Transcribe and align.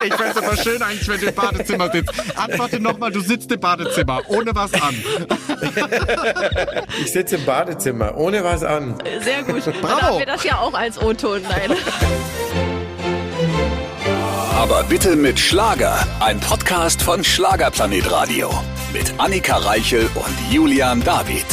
Ich 0.00 0.14
fände 0.14 0.30
es 0.30 0.36
aber 0.36 0.56
schön 0.56 0.80
eigentlich, 0.80 1.08
wenn 1.08 1.20
du 1.20 1.26
im 1.26 1.34
Badezimmer 1.34 1.90
sitzt. 1.90 2.12
Antworte 2.36 2.78
nochmal, 2.78 3.10
du 3.10 3.18
sitzt 3.18 3.50
im 3.50 3.58
Badezimmer, 3.58 4.22
ohne 4.28 4.54
was 4.54 4.72
an. 4.74 4.94
Ich 7.00 7.10
sitze 7.10 7.34
im 7.34 7.44
Badezimmer, 7.44 8.16
ohne 8.16 8.44
was 8.44 8.62
an. 8.62 8.94
Sehr 9.20 9.42
gut. 9.42 9.64
Bravo. 9.64 9.80
Dann 9.82 10.02
haben 10.02 10.18
wir 10.20 10.26
das 10.26 10.44
ja 10.44 10.58
auch 10.60 10.72
als 10.74 11.02
O-Ton. 11.02 11.42
Nein. 11.42 11.76
Aber 14.54 14.84
bitte 14.84 15.16
mit 15.16 15.40
Schlager. 15.40 16.06
Ein 16.20 16.38
Podcast 16.38 17.02
von 17.02 17.24
Schlagerplanet 17.24 18.08
Radio. 18.08 18.50
Mit 18.92 19.12
Annika 19.18 19.56
Reichel 19.56 20.08
und 20.14 20.52
Julian 20.52 21.02
David. 21.02 21.44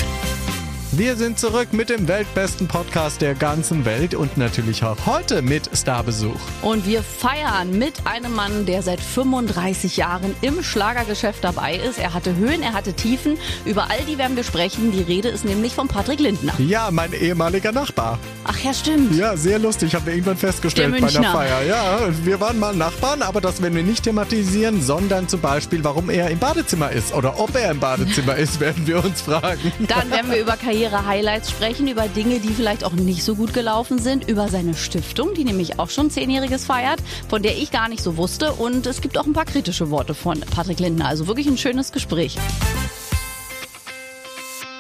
Wir 0.98 1.18
sind 1.18 1.38
zurück 1.38 1.74
mit 1.74 1.90
dem 1.90 2.08
weltbesten 2.08 2.70
Podcast 2.70 3.20
der 3.20 3.36
ganzen 3.36 3.84
Welt 3.84 4.16
und 4.16 4.38
natürlich 4.38 4.82
auch 4.86 4.96
heute 5.06 5.42
mit 5.42 5.70
Starbesuch. 5.74 6.40
Und 6.62 6.86
wir 6.86 7.04
feiern 7.04 7.78
mit 7.78 8.08
einem 8.08 8.34
Mann, 8.34 8.66
der 8.66 8.82
seit 8.82 9.02
35 9.02 9.98
Jahren 9.98 10.34
im 10.40 10.64
Schlagergeschäft 10.64 11.44
dabei 11.44 11.76
ist. 11.76 12.00
Er 12.00 12.14
hatte 12.14 12.38
Höhen, 12.38 12.64
er 12.64 12.72
hatte 12.72 12.94
Tiefen. 12.94 13.38
Über 13.66 13.90
all 13.90 14.06
die 14.08 14.18
werden 14.18 14.38
wir 14.38 14.46
sprechen. 14.46 14.94
Die 14.94 15.02
Rede 15.02 15.28
ist 15.28 15.44
nämlich 15.44 15.76
von 15.76 15.90
Patrick 15.90 16.22
Lindner. 16.22 16.54
Ja, 16.60 16.90
mein 16.92 17.12
ehemaliger 17.12 17.74
Nachbar. 17.74 18.18
Ach 18.46 18.58
ja, 18.60 18.74
stimmt. 18.74 19.18
Ja, 19.18 19.36
sehr 19.36 19.60
lustig, 19.60 19.94
haben 19.96 20.06
wir 20.06 20.14
irgendwann 20.14 20.38
festgestellt 20.38 20.94
Der 20.94 21.02
bei 21.02 21.12
der. 21.12 21.24
Feier. 21.24 21.64
Ja, 21.64 22.00
wir 22.24 22.40
waren 22.40 22.58
mal 22.58 22.74
Nachbarn, 22.74 23.22
aber 23.22 23.42
das 23.42 23.62
werden 23.62 23.76
wir 23.76 23.84
nicht 23.84 24.04
thematisieren, 24.04 24.82
sondern 24.82 25.28
zum 25.28 25.42
Beispiel, 25.42 25.84
warum 25.84 26.10
er 26.10 26.30
im 26.30 26.40
Badezimmer 26.40 26.92
ist 26.92 27.14
oder 27.14 27.38
ob 27.38 27.54
er 27.54 27.72
im 27.72 27.80
Badezimmer 27.82 28.36
ist, 28.38 28.62
werden 28.62 28.88
wir 28.88 29.04
uns 29.04 29.24
fragen. 29.24 29.74
Dann 29.90 30.10
werden 30.10 30.32
wir 30.32 30.40
über 30.40 30.56
Karriere-Highlights 30.86 31.50
sprechen, 31.50 31.88
über 31.88 32.08
Dinge, 32.08 32.40
die 32.40 32.50
vielleicht 32.50 32.84
auch 32.84 32.92
nicht 32.92 33.24
so 33.24 33.36
gut 33.36 33.54
gelaufen 33.54 33.98
sind, 33.98 34.30
über 34.30 34.50
seine 34.50 34.76
Stiftung, 34.76 35.34
die 35.34 35.44
nämlich 35.44 35.80
auch 35.80 35.90
schon 35.90 36.12
Zehnjähriges 36.12 36.66
feiert, 36.66 37.00
von 37.28 37.42
der 37.42 37.58
ich 37.58 37.72
gar 37.72 37.90
nicht 37.90 38.04
so 38.04 38.18
wusste. 38.18 38.54
Und 38.54 38.86
es 38.86 39.02
gibt 39.02 39.18
auch 39.18 39.26
ein 39.26 39.34
paar 39.34 39.46
kritische 39.46 39.90
Worte 39.90 40.14
von 40.14 40.40
Patrick 40.42 40.80
Lindner. 40.80 41.08
Also 41.08 41.26
wirklich 41.26 41.48
ein 41.48 41.58
schönes 41.58 41.92
Gespräch. 41.92 42.38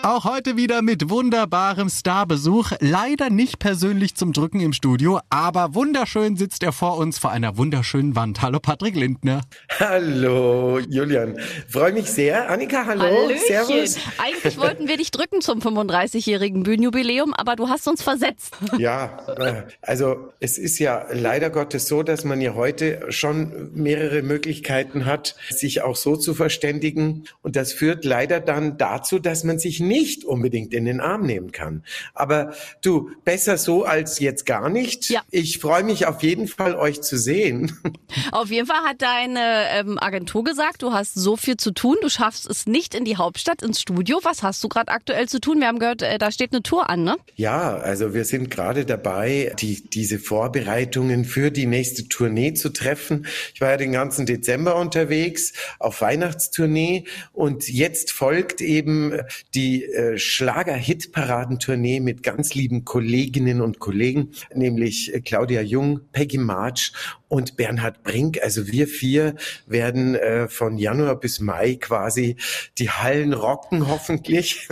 Auch 0.05 0.23
heute 0.23 0.55
wieder 0.55 0.83
mit 0.83 1.09
wunderbarem 1.09 1.89
Starbesuch. 1.89 2.73
Leider 2.79 3.31
nicht 3.31 3.57
persönlich 3.57 4.13
zum 4.13 4.33
Drücken 4.33 4.59
im 4.59 4.71
Studio, 4.71 5.19
aber 5.31 5.73
wunderschön 5.73 6.37
sitzt 6.37 6.61
er 6.61 6.73
vor 6.73 6.97
uns 6.97 7.17
vor 7.17 7.31
einer 7.31 7.57
wunderschönen 7.57 8.15
Wand. 8.15 8.43
Hallo 8.43 8.59
Patrick 8.59 8.95
Lindner. 8.95 9.41
Hallo, 9.79 10.77
Julian. 10.77 11.39
Freue 11.67 11.91
mich 11.91 12.05
sehr. 12.05 12.51
Annika, 12.51 12.85
hallo. 12.85 13.01
Hallöchen. 13.01 13.47
Servus. 13.47 13.97
Eigentlich 14.19 14.59
wollten 14.59 14.87
wir 14.87 14.97
dich 14.97 15.09
drücken 15.09 15.41
zum 15.41 15.57
35-jährigen 15.57 16.61
Bühnenjubiläum, 16.61 17.33
aber 17.33 17.55
du 17.55 17.69
hast 17.69 17.87
uns 17.87 18.03
versetzt. 18.03 18.53
Ja, 18.77 19.25
äh, 19.39 19.63
also 19.81 20.31
es 20.39 20.59
ist 20.59 20.77
ja 20.77 21.07
leider 21.13 21.49
Gottes 21.49 21.87
so, 21.87 22.03
dass 22.03 22.25
man 22.25 22.41
ja 22.41 22.53
heute 22.53 23.11
schon 23.11 23.71
mehrere 23.73 24.21
Möglichkeiten 24.21 25.05
hat, 25.05 25.35
sich 25.49 25.81
auch 25.81 25.95
so 25.95 26.15
zu 26.15 26.35
verständigen. 26.35 27.23
Und 27.41 27.55
das 27.55 27.73
führt 27.73 28.05
leider 28.05 28.39
dann 28.39 28.77
dazu, 28.77 29.17
dass 29.17 29.43
man 29.43 29.57
sich 29.57 29.79
nicht 29.79 29.94
unbedingt 30.25 30.73
in 30.73 30.85
den 30.85 30.99
Arm 30.99 31.25
nehmen 31.25 31.51
kann. 31.51 31.83
Aber 32.13 32.53
du, 32.81 33.11
besser 33.23 33.57
so 33.57 33.83
als 33.83 34.19
jetzt 34.19 34.45
gar 34.45 34.69
nicht. 34.69 35.09
Ja. 35.09 35.21
Ich 35.31 35.59
freue 35.59 35.83
mich 35.83 36.05
auf 36.05 36.23
jeden 36.23 36.47
Fall, 36.47 36.75
euch 36.75 37.01
zu 37.01 37.17
sehen. 37.17 37.77
Auf 38.31 38.49
jeden 38.49 38.67
Fall 38.67 38.81
hat 38.81 39.01
deine 39.01 39.65
ähm, 39.71 39.97
Agentur 39.99 40.43
gesagt, 40.43 40.81
du 40.81 40.93
hast 40.93 41.15
so 41.15 41.37
viel 41.37 41.57
zu 41.57 41.71
tun, 41.71 41.97
du 42.01 42.09
schaffst 42.09 42.49
es 42.49 42.65
nicht 42.65 42.95
in 42.95 43.05
die 43.05 43.17
Hauptstadt, 43.17 43.61
ins 43.61 43.81
Studio. 43.81 44.19
Was 44.23 44.43
hast 44.43 44.63
du 44.63 44.69
gerade 44.69 44.91
aktuell 44.91 45.27
zu 45.27 45.39
tun? 45.39 45.59
Wir 45.59 45.67
haben 45.67 45.79
gehört, 45.79 46.01
äh, 46.01 46.17
da 46.17 46.31
steht 46.31 46.51
eine 46.51 46.63
Tour 46.63 46.89
an, 46.89 47.03
ne? 47.03 47.17
Ja, 47.35 47.75
also 47.75 48.13
wir 48.13 48.25
sind 48.25 48.49
gerade 48.49 48.85
dabei, 48.85 49.53
die, 49.59 49.87
diese 49.89 50.19
Vorbereitungen 50.19 51.25
für 51.25 51.51
die 51.51 51.65
nächste 51.65 52.07
Tournee 52.07 52.53
zu 52.53 52.69
treffen. 52.69 53.25
Ich 53.53 53.61
war 53.61 53.71
ja 53.71 53.77
den 53.77 53.91
ganzen 53.91 54.25
Dezember 54.25 54.75
unterwegs 54.75 55.53
auf 55.79 56.01
Weihnachtstournee 56.01 57.05
und 57.33 57.67
jetzt 57.69 58.11
folgt 58.11 58.61
eben 58.61 59.19
die 59.53 59.84
äh, 59.93 60.17
Schlager-Hit-Paradentournee 60.17 61.99
mit 61.99 62.23
ganz 62.23 62.53
lieben 62.53 62.85
Kolleginnen 62.85 63.61
und 63.61 63.79
Kollegen, 63.79 64.31
nämlich 64.53 65.13
äh, 65.13 65.21
Claudia 65.21 65.61
Jung, 65.61 66.01
Peggy 66.11 66.37
March 66.37 66.91
und 67.27 67.57
Bernhard 67.57 68.03
Brink. 68.03 68.39
Also 68.41 68.67
wir 68.67 68.87
vier 68.87 69.35
werden 69.67 70.15
äh, 70.15 70.47
von 70.47 70.77
Januar 70.77 71.19
bis 71.19 71.39
Mai 71.39 71.75
quasi 71.75 72.37
die 72.77 72.89
Hallen 72.89 73.33
rocken, 73.33 73.87
hoffentlich. 73.89 74.67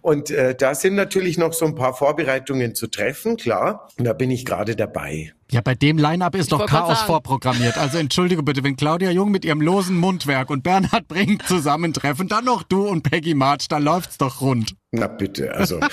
Und 0.00 0.30
äh, 0.30 0.54
da 0.54 0.74
sind 0.74 0.94
natürlich 0.94 1.38
noch 1.38 1.52
so 1.52 1.66
ein 1.66 1.74
paar 1.74 1.94
Vorbereitungen 1.94 2.74
zu 2.74 2.86
treffen, 2.86 3.36
klar. 3.36 3.88
Und 3.98 4.04
da 4.04 4.12
bin 4.12 4.30
ich 4.30 4.44
gerade 4.44 4.76
dabei. 4.76 5.32
Ja, 5.50 5.60
bei 5.60 5.74
dem 5.74 5.98
Line-Up 5.98 6.34
ist 6.36 6.52
doch 6.52 6.60
wollte 6.60 6.72
grad 6.72 6.86
Chaos 6.86 7.02
vorprogrammiert. 7.02 7.76
Also 7.76 7.98
entschuldige 7.98 8.42
bitte, 8.42 8.62
wenn 8.62 8.76
Claudia 8.76 9.10
Jung 9.10 9.30
mit 9.30 9.44
ihrem 9.44 9.60
losen 9.60 9.96
Mundwerk 9.96 10.48
und 10.50 10.62
Bernhard 10.62 11.08
Brink 11.08 11.46
zusammentreffen, 11.46 12.28
dann 12.28 12.44
noch 12.44 12.62
du 12.62 12.86
und 12.86 13.02
Peggy 13.02 13.34
March, 13.34 13.66
da 13.68 13.78
läuft's 13.78 14.18
doch 14.18 14.40
rund. 14.40 14.74
Na 14.92 15.06
bitte, 15.06 15.54
also 15.54 15.78
äh, 15.78 15.84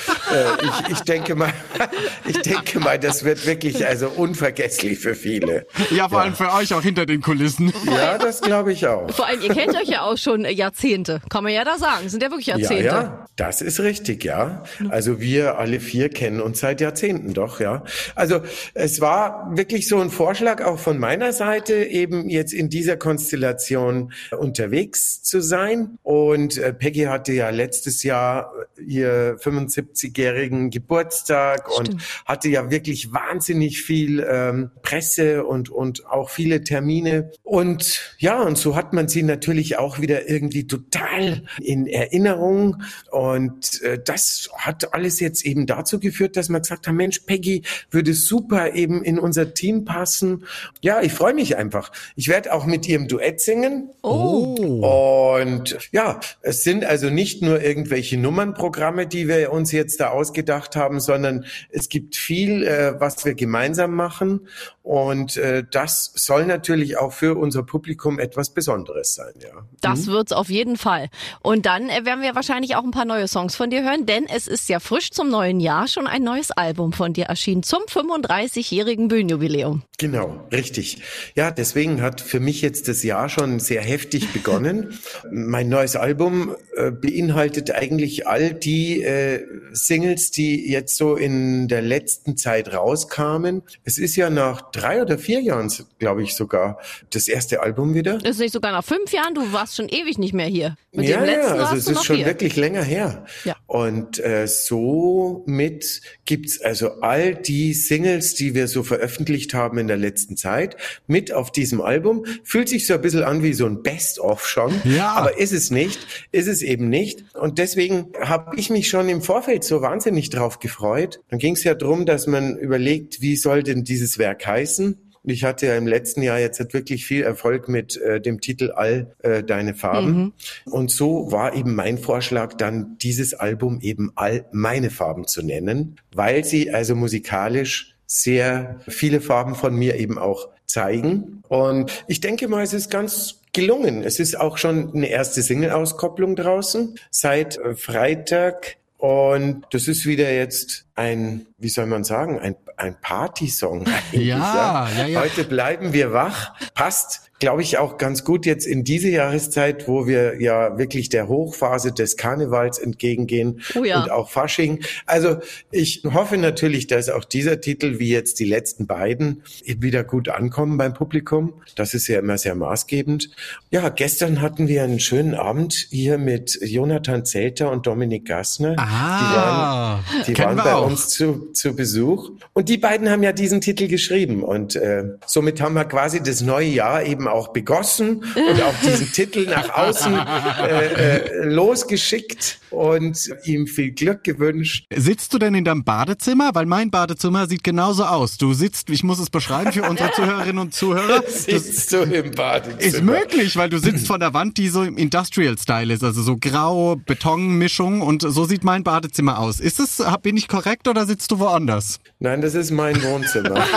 ich, 0.63 0.93
ich 0.93 0.99
denke 1.01 1.35
mal, 1.35 1.53
ich 2.27 2.41
denke 2.41 2.79
mal, 2.79 2.97
das 2.97 3.23
wird 3.23 3.45
wirklich 3.45 3.85
also 3.85 4.09
unvergesslich 4.09 4.97
für 4.97 5.13
viele. 5.13 5.67
Ja, 5.91 6.09
vor 6.09 6.21
allem 6.21 6.33
für 6.33 6.51
euch 6.51 6.73
auch 6.73 6.81
hinter 6.81 7.05
den 7.05 7.21
Kulissen. 7.21 7.71
Ja, 7.85 8.17
das 8.17 8.41
glaube 8.41 8.73
ich 8.73 8.87
auch. 8.87 9.11
Vor 9.11 9.27
allem, 9.27 9.41
ihr 9.41 9.53
kennt 9.53 9.75
euch 9.75 9.87
ja 9.87 10.01
auch 10.01 10.17
schon 10.17 10.45
Jahrzehnte. 10.45 11.21
Kann 11.29 11.43
man 11.43 11.53
ja 11.53 11.63
da 11.63 11.77
sagen. 11.77 12.09
Sind 12.09 12.23
ja 12.23 12.31
wirklich 12.31 12.47
Ja, 12.47 12.57
Jahrzehnte. 12.57 12.85
ja, 12.85 13.27
das 13.35 13.61
ist 13.61 13.79
richtig, 13.81 14.23
ja. 14.23 14.63
Also 14.89 15.19
wir 15.19 15.59
alle 15.59 15.79
vier 15.79 16.09
kennen 16.09 16.41
uns 16.41 16.59
seit 16.59 16.81
Jahrzehnten 16.81 17.35
doch, 17.35 17.59
ja. 17.59 17.83
Also 18.15 18.41
es 18.73 18.99
war 18.99 19.51
wirklich 19.55 19.87
so 19.87 19.99
ein 19.99 20.09
Vorschlag 20.09 20.63
auch 20.65 20.79
von 20.79 20.97
meiner 20.97 21.33
Seite, 21.33 21.75
eben 21.75 22.29
jetzt 22.31 22.51
in 22.51 22.67
dieser 22.69 22.97
Konstellation 22.97 24.11
unterwegs 24.39 25.21
zu 25.21 25.39
sein. 25.39 25.99
Und 26.01 26.57
äh, 26.57 26.73
Peggy 26.73 27.03
hatte 27.03 27.33
ja 27.33 27.51
letztes 27.51 28.01
Jahr 28.01 28.51
ihr 28.87 29.37
75-jährigen 29.39 30.69
Geburtstag 30.69 31.69
und 31.77 31.97
hatte 32.25 32.49
ja 32.49 32.71
wirklich 32.71 33.13
wahnsinnig 33.13 33.81
viel 33.81 34.25
ähm, 34.27 34.71
Presse 34.81 35.45
und, 35.45 35.69
und 35.69 36.07
auch 36.07 36.29
viele 36.29 36.63
Termine. 36.63 37.31
Und 37.43 38.15
ja, 38.17 38.41
und 38.41 38.57
so 38.57 38.75
hat 38.75 38.93
man 38.93 39.07
sie 39.07 39.23
natürlich 39.23 39.77
auch 39.77 39.99
wieder 39.99 40.29
irgendwie 40.29 40.65
total 40.67 41.43
in 41.61 41.87
Erinnerung. 41.87 42.83
Und 43.11 43.81
äh, 43.83 43.99
das 44.03 44.49
hat 44.57 44.93
alles 44.93 45.19
jetzt 45.19 45.45
eben 45.45 45.65
dazu 45.65 45.99
geführt, 45.99 46.37
dass 46.37 46.49
man 46.49 46.61
gesagt 46.61 46.87
hat, 46.87 46.93
Mensch, 46.93 47.19
Peggy 47.21 47.63
würde 47.91 48.13
super 48.13 48.73
eben 48.73 49.03
in 49.03 49.19
unser 49.19 49.53
Team 49.53 49.85
passen. 49.85 50.45
Ja, 50.81 51.01
ich 51.01 51.13
freue 51.13 51.33
mich 51.33 51.57
einfach. 51.57 51.91
Ich 52.15 52.27
werde 52.27 52.53
auch 52.53 52.65
mit 52.65 52.87
ihrem 52.87 53.07
Duett 53.07 53.41
singen. 53.41 53.89
Oh. 54.01 55.35
Und 55.41 55.77
ja, 55.91 56.19
es 56.41 56.63
sind 56.63 56.85
also 56.85 57.09
nicht 57.09 57.41
nur 57.41 57.61
irgendwelche 57.61 58.17
Nummernprogramme, 58.17 58.76
die 58.77 59.27
wir 59.27 59.51
uns 59.51 59.71
jetzt 59.71 59.99
da 59.99 60.09
ausgedacht 60.09 60.75
haben, 60.75 60.99
sondern 60.99 61.45
es 61.69 61.89
gibt 61.89 62.15
viel, 62.15 62.63
äh, 62.63 62.99
was 62.99 63.25
wir 63.25 63.33
gemeinsam 63.33 63.93
machen. 63.95 64.47
Und 64.83 65.35
äh, 65.35 65.65
das 65.69 66.13
soll 66.15 66.45
natürlich 66.45 66.97
auch 66.97 67.11
für 67.11 67.37
unser 67.37 67.63
Publikum 67.63 68.19
etwas 68.19 68.53
Besonderes 68.53 69.15
sein, 69.15 69.33
ja. 69.41 69.49
Das 69.81 70.07
wird's 70.07 70.31
auf 70.31 70.49
jeden 70.49 70.77
Fall. 70.77 71.09
Und 71.41 71.65
dann 71.65 71.89
äh, 71.89 72.05
werden 72.05 72.21
wir 72.21 72.35
wahrscheinlich 72.35 72.75
auch 72.75 72.83
ein 72.83 72.91
paar 72.91 73.03
neue 73.03 73.27
Songs 73.27 73.55
von 73.55 73.69
dir 73.69 73.83
hören, 73.83 74.05
denn 74.05 74.25
es 74.33 74.47
ist 74.47 74.69
ja 74.69 74.79
frisch 74.79 75.11
zum 75.11 75.29
neuen 75.29 75.59
Jahr 75.59 75.87
schon 75.87 76.07
ein 76.07 76.23
neues 76.23 76.51
Album 76.51 76.93
von 76.93 77.11
dir 77.11 77.25
erschienen 77.25 77.63
zum 77.63 77.81
35-jährigen 77.83 79.09
Bühnenjubiläum. 79.09 79.83
Genau, 79.97 80.47
richtig. 80.53 81.01
Ja, 81.35 81.51
deswegen 81.51 82.01
hat 82.01 82.21
für 82.21 82.39
mich 82.39 82.61
jetzt 82.61 82.87
das 82.87 83.03
Jahr 83.03 83.27
schon 83.27 83.59
sehr 83.59 83.81
heftig 83.81 84.31
begonnen. 84.31 84.97
mein 85.31 85.67
neues 85.67 85.95
Album 85.95 86.55
äh, 86.75 86.91
beinhaltet 86.91 87.71
eigentlich 87.71 88.27
all 88.27 88.53
die 88.53 88.66
äh, 89.03 89.45
Singles, 89.71 90.31
die 90.31 90.69
jetzt 90.69 90.97
so 90.97 91.15
in 91.15 91.67
der 91.67 91.81
letzten 91.81 92.37
Zeit 92.37 92.73
rauskamen. 92.73 93.63
Es 93.83 93.97
ist 93.97 94.15
ja 94.15 94.29
nach 94.29 94.71
drei 94.71 95.01
oder 95.01 95.17
vier 95.17 95.41
Jahren, 95.41 95.71
glaube 95.99 96.23
ich 96.23 96.35
sogar, 96.35 96.79
das 97.11 97.27
erste 97.27 97.61
Album 97.61 97.93
wieder. 97.93 98.23
Ist 98.25 98.39
nicht 98.39 98.53
sogar 98.53 98.71
nach 98.71 98.83
fünf 98.83 99.11
Jahren, 99.11 99.33
du 99.33 99.53
warst 99.53 99.75
schon 99.75 99.89
ewig 99.89 100.17
nicht 100.17 100.33
mehr 100.33 100.47
hier. 100.47 100.75
Mit 100.91 101.07
ja, 101.07 101.17
dem 101.17 101.25
letzten 101.25 101.55
ja, 101.55 101.63
also 101.65 101.75
es 101.75 101.87
ist 101.87 102.05
schon 102.05 102.15
hier. 102.17 102.25
wirklich 102.25 102.55
länger 102.55 102.83
her. 102.83 103.25
Ja. 103.43 103.55
Und 103.67 104.19
äh, 104.19 104.47
somit 104.47 106.01
gibt's 106.25 106.61
also 106.61 107.01
all 107.01 107.35
die 107.35 107.73
Singles, 107.73 108.33
die 108.35 108.55
wir 108.55 108.67
so 108.67 108.83
veröffentlicht 108.83 109.53
haben 109.53 109.77
in 109.77 109.87
der 109.87 109.97
letzten 109.97 110.37
Zeit, 110.37 110.75
mit 111.05 111.31
auf 111.31 111.51
diesem 111.51 111.81
Album. 111.81 112.25
Fühlt 112.43 112.69
sich 112.69 112.87
so 112.87 112.95
ein 112.95 113.01
bisschen 113.01 113.23
an 113.23 113.43
wie 113.43 113.53
so 113.53 113.65
ein 113.65 113.83
Best-of 113.83 114.47
schon, 114.47 114.73
Ja. 114.85 115.13
aber 115.13 115.37
ist 115.39 115.51
es 115.53 115.71
nicht, 115.71 115.99
ist 116.31 116.47
es 116.47 116.61
eben 116.61 116.89
nicht. 116.89 117.23
Und 117.35 117.59
deswegen 117.59 118.11
habe 118.19 118.56
ich 118.59 118.69
mich 118.69 118.87
schon 118.87 119.09
im 119.09 119.21
Vorfeld 119.21 119.63
so 119.63 119.81
wahnsinnig 119.81 120.29
drauf 120.29 120.59
gefreut. 120.59 121.19
Dann 121.29 121.39
ging 121.39 121.53
es 121.53 121.63
ja 121.63 121.75
drum, 121.75 122.05
dass 122.05 122.27
man 122.27 122.57
überlegt, 122.57 123.21
wie 123.21 123.35
soll 123.35 123.63
denn 123.63 123.83
dieses 123.83 124.17
Werk 124.17 124.45
heißen? 124.45 124.97
Und 125.27 125.33
ich 125.33 125.43
hatte 125.43 125.65
ja 125.65 125.75
im 125.75 125.87
letzten 125.87 126.21
Jahr 126.21 126.39
jetzt 126.39 126.59
halt 126.59 126.73
wirklich 126.73 127.05
viel 127.05 127.21
Erfolg 127.21 127.67
mit 127.67 127.97
äh, 127.97 128.21
dem 128.21 128.39
Titel 128.39 128.71
All 128.71 129.13
äh, 129.23 129.43
deine 129.43 129.73
Farben. 129.73 130.33
Und 130.65 130.89
so 130.89 131.31
war 131.33 131.53
eben 131.53 131.75
mein 131.75 131.97
Vorschlag, 131.97 132.53
dann 132.53 132.97
dieses 132.99 133.33
Album 133.33 133.79
eben 133.81 134.13
All 134.15 134.45
meine 134.53 134.89
Farben 134.89 135.27
zu 135.27 135.41
nennen, 135.41 135.97
weil 136.13 136.45
sie 136.45 136.71
also 136.71 136.95
musikalisch 136.95 137.95
sehr 138.05 138.79
viele 138.87 139.19
Farben 139.19 139.55
von 139.55 139.75
mir 139.75 139.95
eben 139.95 140.17
auch 140.17 140.47
zeigen. 140.65 141.43
Und 141.49 141.91
ich 142.07 142.21
denke 142.21 142.47
mal, 142.47 142.63
es 142.63 142.73
ist 142.73 142.89
ganz 142.89 143.41
gelungen. 143.57 144.03
Es 144.03 144.19
ist 144.19 144.39
auch 144.39 144.57
schon 144.57 144.93
eine 144.93 145.07
erste 145.07 145.41
Single-Auskopplung 145.41 146.35
draußen 146.35 146.99
seit 147.09 147.57
äh, 147.57 147.75
Freitag. 147.75 148.77
Und 148.97 149.65
das 149.71 149.87
ist 149.87 150.05
wieder 150.05 150.31
jetzt 150.31 150.86
ein, 150.97 151.45
wie 151.57 151.69
soll 151.69 151.85
man 151.85 152.03
sagen, 152.03 152.39
ein, 152.39 152.55
ein 152.75 152.99
Partysong. 152.99 153.85
Ja, 154.11 154.89
ja, 154.97 155.05
ja. 155.07 155.21
Heute 155.21 155.43
bleiben 155.43 155.93
wir 155.93 156.11
wach. 156.13 156.53
Passt 156.73 157.27
glaube 157.39 157.61
ich, 157.61 157.77
auch 157.77 157.97
ganz 157.97 158.23
gut 158.23 158.45
jetzt 158.45 158.65
in 158.65 158.83
diese 158.83 159.09
Jahreszeit, 159.09 159.87
wo 159.87 160.07
wir 160.07 160.41
ja 160.41 160.77
wirklich 160.77 161.09
der 161.09 161.27
Hochphase 161.27 161.91
des 161.91 162.17
Karnevals 162.17 162.79
entgegengehen 162.79 163.61
Oh 163.75 163.83
ja. 163.83 164.01
und 164.01 164.11
auch 164.11 164.29
Fasching. 164.29 164.83
Also 165.05 165.37
ich 165.71 166.03
hoffe 166.11 166.37
natürlich, 166.37 166.87
dass 166.87 167.09
auch 167.09 167.25
dieser 167.25 167.61
Titel, 167.61 167.99
wie 167.99 168.09
jetzt 168.09 168.39
die 168.39 168.45
letzten 168.45 168.87
beiden, 168.87 169.43
wieder 169.65 170.03
gut 170.03 170.29
ankommen 170.29 170.77
beim 170.77 170.93
Publikum. 170.93 171.53
Das 171.75 171.93
ist 171.93 172.07
ja 172.07 172.19
immer 172.19 172.37
sehr 172.37 172.55
maßgebend. 172.55 173.29
Ja, 173.69 173.89
gestern 173.89 174.41
hatten 174.41 174.67
wir 174.67 174.83
einen 174.83 174.99
schönen 174.99 175.35
Abend 175.35 175.73
hier 175.91 176.17
mit 176.17 176.57
Jonathan 176.61 177.23
Zelter 177.25 177.71
und 177.71 177.85
Dominik 177.85 178.25
Gassner. 178.25 178.75
Ah, 178.77 179.19
die 179.19 179.35
waren, 179.35 180.23
die 180.25 180.33
kennen 180.33 180.57
waren 180.57 180.65
bei 180.65 180.73
auch. 180.73 180.86
Uns 180.87 181.09
zu, 181.09 181.51
zu 181.53 181.75
Besuch. 181.75 182.31
Und 182.53 182.69
die 182.69 182.77
beiden 182.77 183.09
haben 183.09 183.23
ja 183.23 183.31
diesen 183.31 183.61
Titel 183.61 183.87
geschrieben. 183.87 184.43
Und 184.43 184.75
äh, 184.75 185.03
somit 185.25 185.61
haben 185.61 185.75
wir 185.75 185.85
quasi 185.85 186.21
das 186.21 186.41
neue 186.41 186.67
Jahr 186.67 187.03
eben 187.03 187.27
auch 187.27 187.49
begossen 187.49 188.23
und 188.35 188.61
auch 188.61 188.73
diesen 188.83 189.11
Titel 189.11 189.47
nach 189.47 189.69
außen 189.69 190.13
äh, 190.13 190.85
äh, 190.85 191.45
losgeschickt 191.45 192.59
und 192.69 193.29
ihm 193.45 193.67
viel 193.67 193.91
Glück 193.91 194.23
gewünscht. 194.23 194.85
Sitzt 194.93 195.33
du 195.33 195.39
denn 195.39 195.55
in 195.55 195.63
deinem 195.63 195.83
Badezimmer? 195.83 196.51
Weil 196.53 196.65
mein 196.65 196.91
Badezimmer 196.91 197.47
sieht 197.47 197.63
genauso 197.63 198.05
aus. 198.05 198.37
Du 198.37 198.53
sitzt, 198.53 198.89
ich 198.89 199.03
muss 199.03 199.19
es 199.19 199.29
beschreiben 199.29 199.71
für 199.71 199.83
unsere 199.83 200.11
Zuhörerinnen 200.11 200.59
und 200.59 200.73
Zuhörer. 200.73 201.23
Sitzt 201.27 201.93
du 201.93 201.97
im 201.97 202.31
Badezimmer? 202.31 202.81
ist 202.81 203.03
möglich, 203.03 203.55
weil 203.57 203.69
du 203.69 203.79
sitzt 203.79 204.07
vor 204.07 204.19
der 204.19 204.33
Wand, 204.33 204.57
die 204.57 204.69
so 204.69 204.83
im 204.83 204.97
Industrial-Style 204.97 205.93
ist, 205.93 206.03
also 206.03 206.21
so 206.21 206.37
grau, 206.37 206.95
Betonmischung 206.95 208.01
und 208.01 208.21
so 208.21 208.45
sieht 208.45 208.63
mein 208.63 208.83
Badezimmer 208.83 209.39
aus. 209.39 209.59
Ist 209.59 209.79
es, 209.79 210.03
bin 210.21 210.37
ich 210.37 210.47
korrekt 210.47 210.76
oder 210.85 211.05
sitzt 211.05 211.31
du 211.31 211.39
woanders? 211.39 212.01
Nein, 212.19 212.41
das 212.41 212.55
ist 212.55 212.71
mein 212.71 213.01
Wohnzimmer. 213.03 213.63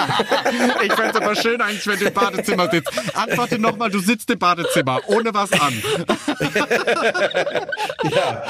Ich 0.82 0.92
fände 0.92 1.22
aber 1.22 1.36
schön 1.36 1.60
eigentlich, 1.60 1.86
wenn 1.86 1.98
du 1.98 2.06
im 2.06 2.14
Badezimmer 2.14 2.70
sitzt. 2.70 2.90
Antworte 3.14 3.58
nochmal, 3.58 3.90
du 3.90 3.98
sitzt 4.00 4.30
im 4.30 4.38
Badezimmer, 4.38 5.00
ohne 5.06 5.32
was 5.34 5.52
an. 5.52 5.70
ja, 8.10 8.42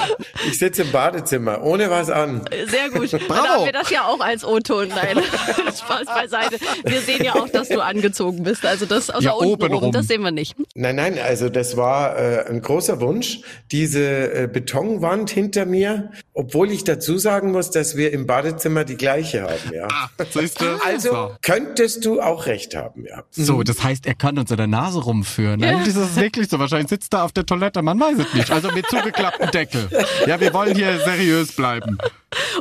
ich 0.46 0.58
sitze 0.58 0.82
im 0.82 0.92
Badezimmer, 0.92 1.62
ohne 1.62 1.90
was 1.90 2.08
an. 2.08 2.42
Sehr 2.66 2.90
gut. 2.90 3.12
Dann 3.12 3.20
Bravo. 3.26 3.48
haben 3.48 3.64
wir 3.66 3.72
das 3.72 3.90
ja 3.90 4.04
auch 4.04 4.20
als 4.20 4.44
O-Ton. 4.44 4.88
Nein, 4.88 5.18
Spaß 5.66 6.06
beiseite. 6.06 6.56
Wir 6.84 7.00
sehen 7.00 7.24
ja 7.24 7.34
auch, 7.34 7.48
dass 7.48 7.68
du 7.68 7.82
angezogen 7.82 8.42
bist. 8.42 8.64
Also 8.64 8.86
das 8.86 9.10
außer 9.10 9.24
Ja, 9.24 9.32
unten 9.32 9.72
rum, 9.72 9.92
das 9.92 10.06
sehen 10.06 10.22
wir 10.22 10.30
nicht. 10.30 10.54
Nein, 10.74 10.96
nein, 10.96 11.18
also 11.18 11.48
das 11.48 11.76
war 11.76 12.16
äh, 12.16 12.46
ein 12.48 12.62
großer 12.62 13.00
Wunsch, 13.00 13.40
diese 13.72 14.32
äh, 14.32 14.48
Betonwand 14.50 15.30
hinter 15.30 15.66
mir, 15.66 16.10
obwohl 16.34 16.70
ich 16.70 16.84
dazu 16.84 17.18
sagen 17.18 17.52
muss, 17.52 17.70
dass 17.70 17.96
wir 17.96 18.12
im 18.12 18.26
Badezimmer 18.42 18.84
die 18.84 18.96
gleiche 18.96 19.42
haben, 19.42 19.74
ja. 19.74 19.86
Ah, 19.90 20.08
siehst 20.30 20.60
du? 20.60 20.64
Also 20.84 21.10
So. 21.10 21.36
könntest 21.42 22.04
du 22.04 22.20
auch 22.20 22.46
recht 22.46 22.74
haben, 22.74 23.04
ja. 23.06 23.22
So, 23.30 23.62
das 23.62 23.82
heißt, 23.82 24.06
er 24.06 24.14
kann 24.14 24.38
uns 24.38 24.50
in 24.50 24.56
der 24.56 24.66
Nase 24.66 25.00
rumführen. 25.02 25.62
Eigentlich 25.62 25.88
ist 25.88 25.96
es 25.96 26.16
wirklich 26.16 26.48
so. 26.48 26.58
Wahrscheinlich 26.58 26.88
sitzt 26.88 27.12
er 27.12 27.24
auf 27.24 27.32
der 27.32 27.44
Toilette, 27.44 27.82
man 27.82 28.00
weiß 28.00 28.18
es 28.18 28.32
nicht. 28.34 28.50
Also 28.50 28.70
mit 28.72 28.86
zugeklapptem 28.86 29.50
Deckel. 29.50 29.88
Ja, 30.26 30.40
wir 30.40 30.54
wollen 30.54 30.74
hier 30.74 30.98
seriös 31.00 31.52
bleiben. 31.52 31.98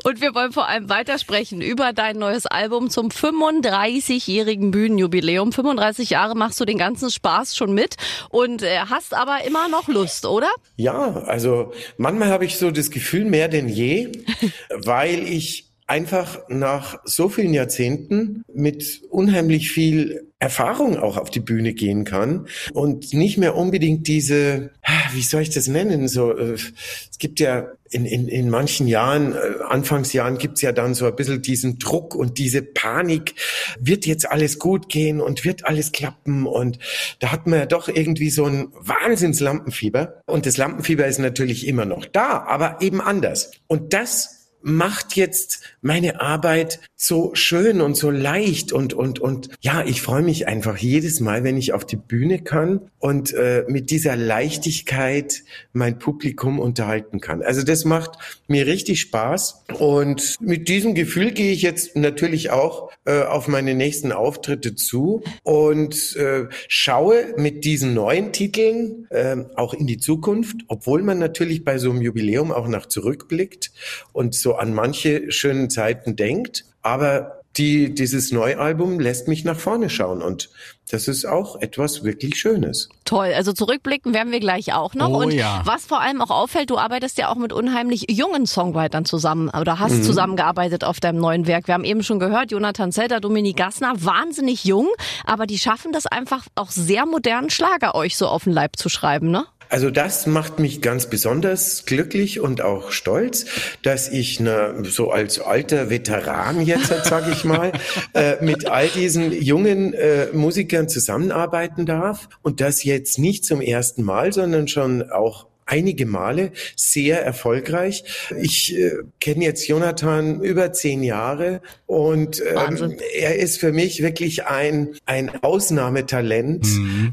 Und 0.04 0.20
wir 0.22 0.34
wollen 0.36 0.52
vor 0.52 0.68
allem 0.68 0.90
weitersprechen 0.90 1.62
über 1.62 1.94
dein 1.94 2.18
neues 2.18 2.46
Album 2.46 2.90
zum 2.90 3.10
35-jährigen 3.10 4.72
Bühnenjubiläum. 4.72 5.52
35 5.54 6.10
Jahre 6.12 6.36
machst 6.36 6.60
du 6.60 6.66
den 6.66 6.78
ganzen 6.78 7.10
Spaß 7.10 7.56
schon 7.56 7.74
mit 7.74 7.96
und 8.30 8.64
äh, 8.64 8.80
hast 8.90 9.14
aber 9.14 9.44
immer 9.46 9.68
noch 9.70 9.88
Lust, 9.88 10.26
oder? 10.26 10.50
Ja, 10.76 11.24
also 11.24 11.72
manchmal 11.98 12.30
habe 12.30 12.46
ich 12.46 12.58
so 12.58 12.72
das 12.72 12.90
Gefühl 12.92 13.26
mehr 13.26 13.48
denn 13.48 13.70
je, 13.70 14.12
weil 14.70 15.28
ich 15.28 15.69
einfach 15.90 16.40
nach 16.50 17.00
so 17.04 17.30
vielen 17.30 17.54
Jahrzehnten 17.54 18.44
mit 18.54 19.02
unheimlich 19.10 19.72
viel 19.72 20.30
Erfahrung 20.38 20.98
auch 20.98 21.18
auf 21.18 21.32
die 21.32 21.40
Bühne 21.40 21.74
gehen 21.74 22.06
kann 22.06 22.48
und 22.74 23.12
nicht 23.14 23.38
mehr 23.38 23.56
unbedingt 23.56 24.08
diese, 24.08 24.70
wie 25.14 25.24
soll 25.24 25.42
ich 25.42 25.50
das 25.50 25.68
nennen, 25.68 26.08
so, 26.08 26.32
äh, 26.38 26.54
es 26.54 27.18
gibt 27.18 27.40
ja 27.40 27.68
in, 27.90 28.06
in, 28.06 28.28
in 28.28 28.50
manchen 28.50 28.88
Jahren, 28.88 29.34
äh, 29.34 29.64
Anfangsjahren 29.68 30.38
gibt's 30.38 30.62
ja 30.62 30.72
dann 30.72 30.94
so 30.94 31.08
ein 31.08 31.16
bisschen 31.16 31.42
diesen 31.42 31.80
Druck 31.80 32.16
und 32.16 32.38
diese 32.38 32.62
Panik, 32.62 33.34
wird 33.80 34.06
jetzt 34.06 34.32
alles 34.32 34.60
gut 34.60 34.90
gehen 34.90 35.20
und 35.20 35.44
wird 35.44 35.66
alles 35.66 35.92
klappen 35.92 36.46
und 36.46 36.78
da 37.20 37.32
hat 37.32 37.48
man 37.48 37.60
ja 37.60 37.66
doch 37.66 37.90
irgendwie 37.90 38.30
so 38.30 38.46
ein 38.46 38.68
Wahnsinns-Lampenfieber 38.74 40.22
und 40.28 40.46
das 40.46 40.56
Lampenfieber 40.56 41.08
ist 41.08 41.20
natürlich 41.20 41.68
immer 41.68 41.86
noch 41.86 42.06
da, 42.06 42.46
aber 42.48 42.78
eben 42.80 43.02
anders. 43.02 43.52
Und 43.68 43.92
das 43.94 44.40
macht 44.62 45.16
jetzt 45.16 45.62
meine 45.82 46.22
Arbeit 46.22 46.80
so 46.96 47.32
schön 47.34 47.80
und 47.80 47.96
so 47.96 48.10
leicht 48.10 48.74
und 48.74 48.94
und 48.94 49.20
und 49.20 49.50
ja, 49.62 49.84
ich 49.86 50.02
freue 50.02 50.22
mich 50.22 50.48
einfach 50.48 50.78
jedes 50.78 51.20
Mal, 51.22 51.44
wenn 51.44 51.58
ich 51.58 51.74
auf 51.74 51.86
die 51.86 51.96
Bühne 51.96 52.40
kann 52.40 52.82
und 53.00 53.34
äh, 53.34 53.64
mit 53.68 53.90
dieser 53.90 54.16
Leichtigkeit 54.16 55.44
mein 55.72 55.98
Publikum 55.98 56.60
unterhalten 56.60 57.22
kann. 57.22 57.42
Also 57.42 57.64
das 57.64 57.86
macht 57.86 58.12
mir 58.48 58.68
richtig 58.68 59.00
Spaß 59.00 59.64
und 59.80 60.36
mit 60.42 60.68
diesem 60.68 60.94
Gefühl 60.94 61.32
gehe 61.32 61.54
ich 61.54 61.62
jetzt 61.62 61.96
natürlich 61.96 62.52
auch 62.52 62.92
äh, 63.06 63.22
auf 63.22 63.48
meine 63.48 63.76
nächsten 63.76 64.12
Auftritte 64.12 64.76
zu 64.76 65.24
und 65.44 66.16
äh, 66.18 66.48
schaue 66.68 67.34
mit 67.38 67.64
diesen 67.64 67.94
neuen 67.94 68.34
Titeln 68.34 69.08
äh, 69.10 69.38
auch 69.56 69.74
in 69.74 69.88
die 69.88 69.98
Zukunft, 69.98 70.58
obwohl 70.68 71.02
man 71.02 71.18
natürlich 71.18 71.64
bei 71.64 71.78
so 71.78 71.92
einem 71.92 72.02
Jubiläum 72.02 72.52
auch 72.52 72.68
nach 72.68 72.88
zurückblickt 72.88 73.72
und 74.12 74.36
so 74.36 74.56
an 74.56 74.74
manche 74.74 75.32
schönen 75.32 75.69
Zeiten 75.70 76.16
denkt. 76.16 76.66
Aber 76.82 77.42
die, 77.58 77.94
dieses 77.94 78.32
Neualbum 78.32 79.00
lässt 79.00 79.28
mich 79.28 79.44
nach 79.44 79.60
vorne 79.60 79.90
schauen 79.90 80.22
und 80.22 80.50
das 80.92 81.08
ist 81.08 81.26
auch 81.26 81.62
etwas 81.62 82.04
wirklich 82.04 82.36
Schönes. 82.40 82.90
Toll. 83.06 83.32
Also 83.36 83.54
zurückblicken 83.54 84.14
werden 84.14 84.32
wir 84.32 84.40
gleich 84.40 84.74
auch 84.74 84.96
noch. 84.96 85.10
Oh 85.10 85.22
und 85.24 85.32
ja. 85.32 85.62
was 85.66 85.86
vor 85.86 86.02
allem 86.02 86.22
auch 86.22 86.32
auffällt, 86.32 86.70
du 86.70 86.78
arbeitest 86.78 87.18
ja 87.18 87.30
auch 87.30 87.36
mit 87.36 87.54
unheimlich 87.54 88.08
jungen 88.10 88.48
Songwritern 88.48 89.06
zusammen 89.06 89.50
oder 89.50 89.80
hast 89.80 89.94
Mhm. 89.94 90.04
zusammengearbeitet 90.04 90.84
auf 90.84 91.00
deinem 91.00 91.20
neuen 91.20 91.46
Werk. 91.48 91.68
Wir 91.68 91.76
haben 91.76 91.84
eben 91.84 92.04
schon 92.04 92.20
gehört, 92.20 92.52
Jonathan 92.52 92.92
Zelter, 92.92 93.20
Dominik 93.20 93.58
Gassner, 93.58 93.94
wahnsinnig 93.98 94.64
jung, 94.64 94.88
aber 95.26 95.46
die 95.46 95.60
schaffen 95.60 95.92
das 95.92 96.06
einfach 96.08 96.46
auch 96.56 96.72
sehr 96.72 97.06
modernen 97.06 97.50
Schlager 97.50 97.96
euch 97.96 98.18
so 98.18 98.28
auf 98.28 98.46
den 98.46 98.54
Leib 98.54 98.76
zu 98.78 98.90
schreiben, 98.90 99.30
ne? 99.30 99.46
Also 99.72 99.92
das 99.92 100.26
macht 100.26 100.58
mich 100.58 100.82
ganz 100.82 101.06
besonders 101.12 101.86
glücklich 101.86 102.40
und 102.40 102.62
auch 102.62 102.90
stolz, 102.92 103.46
dass 103.84 104.10
ich 104.10 104.40
ne, 104.40 104.74
so 104.84 105.12
als 105.12 105.40
alter 105.40 105.92
Veteran 105.92 106.62
jetzt, 106.66 106.88
sage 107.06 107.32
ich 107.32 107.46
mal, 107.46 107.72
äh, 108.16 108.44
mit 108.44 108.66
all 108.66 108.88
diesen 108.88 109.32
jungen 109.32 109.94
äh, 109.94 110.30
Musikern 110.34 110.79
zusammenarbeiten 110.88 111.86
darf 111.86 112.30
und 112.42 112.62
das 112.62 112.84
jetzt 112.84 113.20
nicht 113.20 113.44
zum 113.44 113.62
ersten 113.62 114.04
Mal, 114.04 114.32
sondern 114.32 114.68
schon 114.68 115.10
auch 115.12 115.48
einige 115.70 116.06
Male 116.06 116.52
sehr 116.76 117.24
erfolgreich. 117.24 118.04
Ich 118.42 118.76
äh, 118.76 118.92
kenne 119.20 119.46
jetzt 119.46 119.68
Jonathan 119.68 120.42
über 120.42 120.74
zehn 120.74 121.04
Jahre 121.04 121.62
und 121.86 122.42
ähm, 122.42 122.98
er 123.16 123.38
ist 123.38 123.60
für 123.60 123.72
mich 123.72 124.02
wirklich 124.02 124.46
ein, 124.46 124.90
ein 125.06 125.32
Ausnahmetalent 125.44 126.68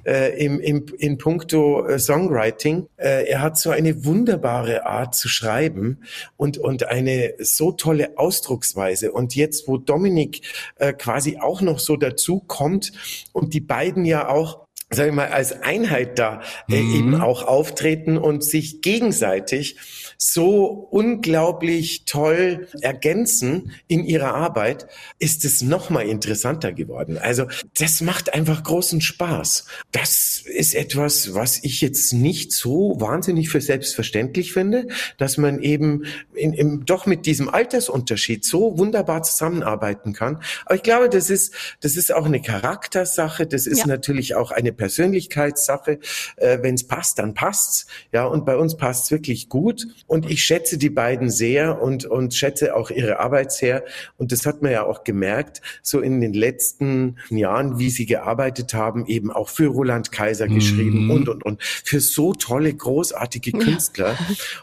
äh, 0.04 0.42
im, 0.42 0.60
im, 0.60 0.86
in 0.98 1.18
puncto 1.18 1.86
äh, 1.86 1.98
Songwriting. 1.98 2.88
Äh, 2.96 3.28
er 3.28 3.42
hat 3.42 3.58
so 3.58 3.70
eine 3.70 4.04
wunderbare 4.04 4.86
Art 4.86 5.14
zu 5.14 5.28
schreiben 5.28 5.98
und, 6.36 6.58
und 6.58 6.88
eine 6.88 7.34
so 7.38 7.72
tolle 7.72 8.18
Ausdrucksweise. 8.18 9.12
Und 9.12 9.34
jetzt, 9.34 9.68
wo 9.68 9.76
Dominik 9.76 10.42
äh, 10.76 10.92
quasi 10.92 11.38
auch 11.38 11.60
noch 11.60 11.78
so 11.78 11.96
dazu 11.96 12.40
kommt 12.40 12.92
und 13.32 13.54
die 13.54 13.60
beiden 13.60 14.04
ja 14.04 14.28
auch 14.28 14.65
sag 14.90 15.08
ich 15.08 15.12
mal, 15.12 15.28
als 15.28 15.62
Einheit 15.62 16.18
da 16.18 16.42
äh, 16.70 16.76
eben 16.76 17.20
auch 17.20 17.42
auftreten 17.42 18.18
und 18.18 18.44
sich 18.44 18.82
gegenseitig 18.82 19.76
so 20.18 20.88
unglaublich 20.90 22.04
toll 22.04 22.68
ergänzen 22.80 23.72
in 23.88 24.04
ihrer 24.04 24.34
Arbeit, 24.34 24.86
ist 25.18 25.44
es 25.44 25.62
noch 25.62 25.90
mal 25.90 26.06
interessanter 26.06 26.72
geworden. 26.72 27.18
Also 27.18 27.46
das 27.78 28.00
macht 28.00 28.34
einfach 28.34 28.62
großen 28.62 29.00
Spaß. 29.00 29.66
Das 29.92 30.42
ist 30.44 30.74
etwas, 30.74 31.34
was 31.34 31.62
ich 31.62 31.80
jetzt 31.80 32.12
nicht 32.12 32.52
so 32.52 32.96
wahnsinnig 33.00 33.48
für 33.50 33.60
selbstverständlich 33.60 34.52
finde, 34.52 34.88
dass 35.18 35.36
man 35.36 35.60
eben 35.60 36.04
in, 36.34 36.52
im, 36.52 36.84
doch 36.86 37.06
mit 37.06 37.26
diesem 37.26 37.48
Altersunterschied 37.48 38.44
so 38.44 38.78
wunderbar 38.78 39.22
zusammenarbeiten 39.22 40.12
kann. 40.12 40.42
Aber 40.64 40.74
ich 40.76 40.82
glaube, 40.82 41.08
das 41.08 41.30
ist, 41.30 41.52
das 41.80 41.96
ist 41.96 42.12
auch 42.12 42.26
eine 42.26 42.40
Charaktersache. 42.42 43.46
Das 43.46 43.66
ist 43.66 43.80
Ja. 43.80 43.86
natürlich 43.86 44.34
auch 44.34 44.50
eine 44.50 44.72
Persönlichkeitssache. 44.72 45.98
Äh, 46.36 46.58
Wenn 46.62 46.74
es 46.74 46.86
passt, 46.86 47.18
dann 47.18 47.34
passt's. 47.34 47.86
Ja, 48.12 48.24
und 48.24 48.44
bei 48.46 48.56
uns 48.56 48.76
passt's 48.76 49.10
wirklich 49.10 49.48
gut. 49.48 49.86
Und 50.06 50.30
ich 50.30 50.42
schätze 50.44 50.78
die 50.78 50.90
beiden 50.90 51.30
sehr 51.30 51.80
und, 51.82 52.04
und 52.04 52.34
schätze 52.34 52.76
auch 52.76 52.90
ihre 52.90 53.18
Arbeit 53.20 53.52
sehr. 53.52 53.84
Und 54.18 54.32
das 54.32 54.46
hat 54.46 54.62
man 54.62 54.72
ja 54.72 54.84
auch 54.84 55.04
gemerkt, 55.04 55.60
so 55.82 56.00
in 56.00 56.20
den 56.20 56.32
letzten 56.32 57.16
Jahren, 57.30 57.78
wie 57.78 57.90
sie 57.90 58.06
gearbeitet 58.06 58.74
haben, 58.74 59.06
eben 59.06 59.30
auch 59.30 59.48
für 59.48 59.66
Roland 59.66 60.12
Kaiser 60.12 60.48
geschrieben 60.48 61.04
Mhm. 61.06 61.10
und, 61.10 61.28
und, 61.28 61.44
und 61.44 61.62
für 61.62 62.00
so 62.00 62.32
tolle, 62.34 62.72
großartige 62.72 63.52
Künstler. 63.52 64.16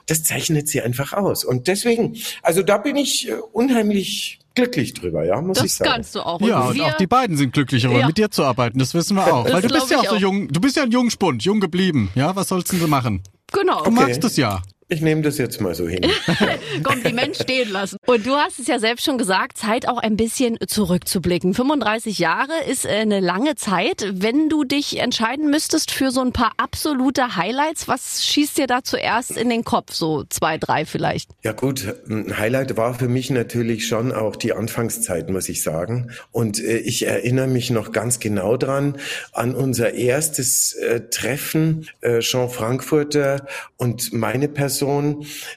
Das 0.08 0.24
zeichnet 0.24 0.68
sie 0.68 0.82
einfach 0.82 1.14
aus. 1.14 1.44
Und 1.44 1.68
deswegen, 1.68 2.16
also 2.42 2.62
da 2.64 2.78
bin 2.78 2.96
ich 2.96 3.30
äh, 3.30 3.34
unheimlich 3.52 4.40
glücklich 4.56 4.94
drüber, 4.94 5.26
ja, 5.26 5.42
muss 5.42 5.58
ich 5.58 5.64
Das 5.64 5.76
sagen. 5.78 5.92
kannst 5.92 6.16
du 6.16 6.20
auch. 6.22 6.40
Ja, 6.42 6.62
und 6.68 6.80
auch 6.82 6.96
die 6.98 7.08
beiden 7.08 7.38
sind 7.38 7.54
glücklich, 7.54 7.86
aber 7.88 8.00
Ja. 8.00 8.08
mit 8.08 8.18
dir 8.18 8.30
zu 8.30 8.44
arbeiten, 8.44 8.78
das 8.80 8.94
wissen 8.94 9.16
wir 9.16 9.34
auch. 9.34 9.46
Das 9.46 9.54
Weil 9.54 9.62
du 9.64 9.68
bist 9.70 9.90
ja 9.90 10.00
auch 10.00 10.06
so 10.10 10.16
ich 10.16 10.22
jung, 10.22 10.48
du 10.50 10.62
bist 10.62 10.76
ja 10.78 10.84
ein 10.84 10.92
Jungspund, 10.92 11.44
jung 11.44 11.60
geblieben. 11.60 12.12
Ja, 12.16 12.36
was 12.36 12.50
sollst 12.50 12.72
denn 12.72 12.80
du 12.80 12.88
machen? 12.88 13.22
Genau. 13.52 13.84
Du 13.84 13.92
magst 13.92 14.24
es 14.24 14.38
ja. 14.38 14.62
Ich 14.94 15.02
nehme 15.02 15.24
das 15.24 15.40
jetzt 15.40 15.60
mal 15.60 15.74
so 15.74 15.88
hin. 15.88 16.06
Kompliment 16.84 17.36
stehen 17.36 17.72
lassen. 17.72 17.98
Und 18.06 18.28
du 18.28 18.36
hast 18.36 18.60
es 18.60 18.68
ja 18.68 18.78
selbst 18.78 19.04
schon 19.04 19.18
gesagt, 19.18 19.58
Zeit 19.58 19.88
auch 19.88 19.98
ein 19.98 20.18
bisschen 20.18 20.60
zurückzublicken. 20.68 21.56
35 21.56 22.20
Jahre 22.20 22.54
ist 22.70 22.86
äh, 22.86 22.90
eine 22.90 23.20
lange 23.20 23.56
Zeit. 23.56 24.06
Wenn 24.12 24.50
du 24.50 24.64
dich 24.64 25.00
entscheiden 25.00 25.50
müsstest 25.50 25.90
für 25.90 26.12
so 26.12 26.22
ein 26.22 26.32
paar 26.32 26.52
absolute 26.58 27.36
Highlights, 27.36 27.88
was 27.88 28.24
schießt 28.24 28.60
dir 28.60 28.68
da 28.68 28.84
zuerst 28.84 29.32
in 29.32 29.50
den 29.50 29.64
Kopf? 29.64 29.94
So 29.94 30.26
zwei, 30.30 30.60
drei 30.60 30.86
vielleicht. 30.86 31.32
Ja 31.44 31.54
gut, 31.54 31.96
ein 32.08 32.38
Highlight 32.38 32.78
war 32.78 32.94
für 32.94 33.08
mich 33.08 33.32
natürlich 33.32 33.88
schon 33.88 34.12
auch 34.12 34.36
die 34.36 34.54
Anfangszeit, 34.54 35.28
muss 35.32 35.50
ich 35.50 35.64
sagen. 35.64 36.12
Und 36.32 36.64
äh, 36.64 36.78
ich 36.78 37.08
erinnere 37.08 37.48
mich 37.48 37.72
noch 37.72 37.92
ganz 37.92 38.20
genau 38.20 38.58
dran 38.58 38.98
an 39.32 39.56
unser 39.56 39.96
erstes 39.96 40.74
äh, 40.74 41.02
Treffen, 41.10 41.90
äh, 42.02 42.20
Jean 42.20 42.48
Frankfurter 42.48 43.48
und 43.78 44.14
meine 44.14 44.48
Person. 44.48 44.83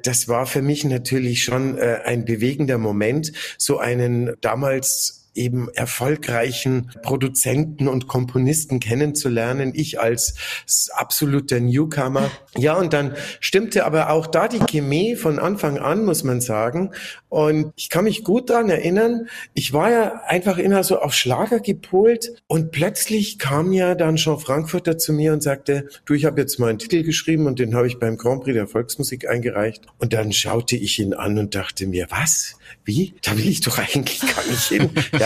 Das 0.03 0.29
war 0.29 0.47
für 0.47 0.63
mich 0.63 0.85
natürlich 0.85 1.43
schon 1.43 1.79
äh, 1.79 2.01
ein 2.05 2.25
bewegender 2.25 2.79
Moment, 2.79 3.33
so 3.59 3.79
einen 3.79 4.35
damals 4.41 5.26
eben 5.37 5.69
erfolgreichen 5.75 6.91
Produzenten 7.03 7.89
und 7.89 8.09
Komponisten 8.09 8.81
kennenzulernen. 8.81 9.73
Ich 9.75 10.01
als 10.01 10.35
absoluter 10.93 11.61
Newcomer. 11.61 12.31
Ja, 12.57 12.75
und 12.75 12.93
dann 12.93 13.15
stimmte 13.41 13.85
aber 13.85 14.11
auch 14.11 14.27
da 14.27 14.49
die 14.49 14.61
Chemie 14.61 15.17
von 15.17 15.39
Anfang 15.39 15.79
an, 15.79 16.05
muss 16.05 16.25
man 16.25 16.41
sagen. 16.41 16.93
Und 17.29 17.73
ich 17.77 17.91
kann 17.91 18.05
mich 18.05 18.25
gut 18.25 18.51
daran 18.51 18.71
erinnern, 18.71 19.29
ich 19.55 19.73
war 19.73 19.91
ja 19.91 20.23
einfach 20.27 20.59
immer 20.59 20.83
so 20.85 21.01
auf 21.01 21.15
Schlager 21.15 21.61
gepolt 21.61 22.43
und 22.47 22.71
plötzlich 22.73 23.39
kam 23.39 23.73
ja 23.73 23.95
dann 23.95 24.17
Jean 24.17 24.39
Frankfurter 24.39 24.97
zu 24.97 25.13
mir 25.13 25.33
und 25.33 25.43
sagte, 25.43 25.89
du, 26.05 26.15
ich 26.15 26.25
habe 26.25 26.41
jetzt 26.41 26.59
mal 26.59 26.69
einen 26.69 26.79
Titel 26.79 27.03
geschrieben 27.03 27.47
und 27.47 27.59
den 27.59 27.75
habe 27.75 27.87
ich 27.87 27.99
beim 27.99 28.17
Grand 28.17 28.43
Prix 28.43 28.55
der 28.55 28.67
Volksmusik 28.67 29.29
eingereicht. 29.29 29.87
Und 29.99 30.13
dann 30.13 30.33
schaute 30.33 30.77
ich 30.77 30.99
ihn 30.99 31.15
an 31.15 31.39
und 31.39 31.55
dachte 31.55 31.87
mir, 31.87 32.07
was? 32.11 32.57
Wie? 32.85 33.15
Da 33.23 33.37
will 33.37 33.49
ich 33.49 33.61
doch 33.61 33.79
eigentlich 33.79 34.21
gar 34.21 34.47
nicht 34.49 34.69
hin. 34.69 34.91
Ja, 35.19 35.26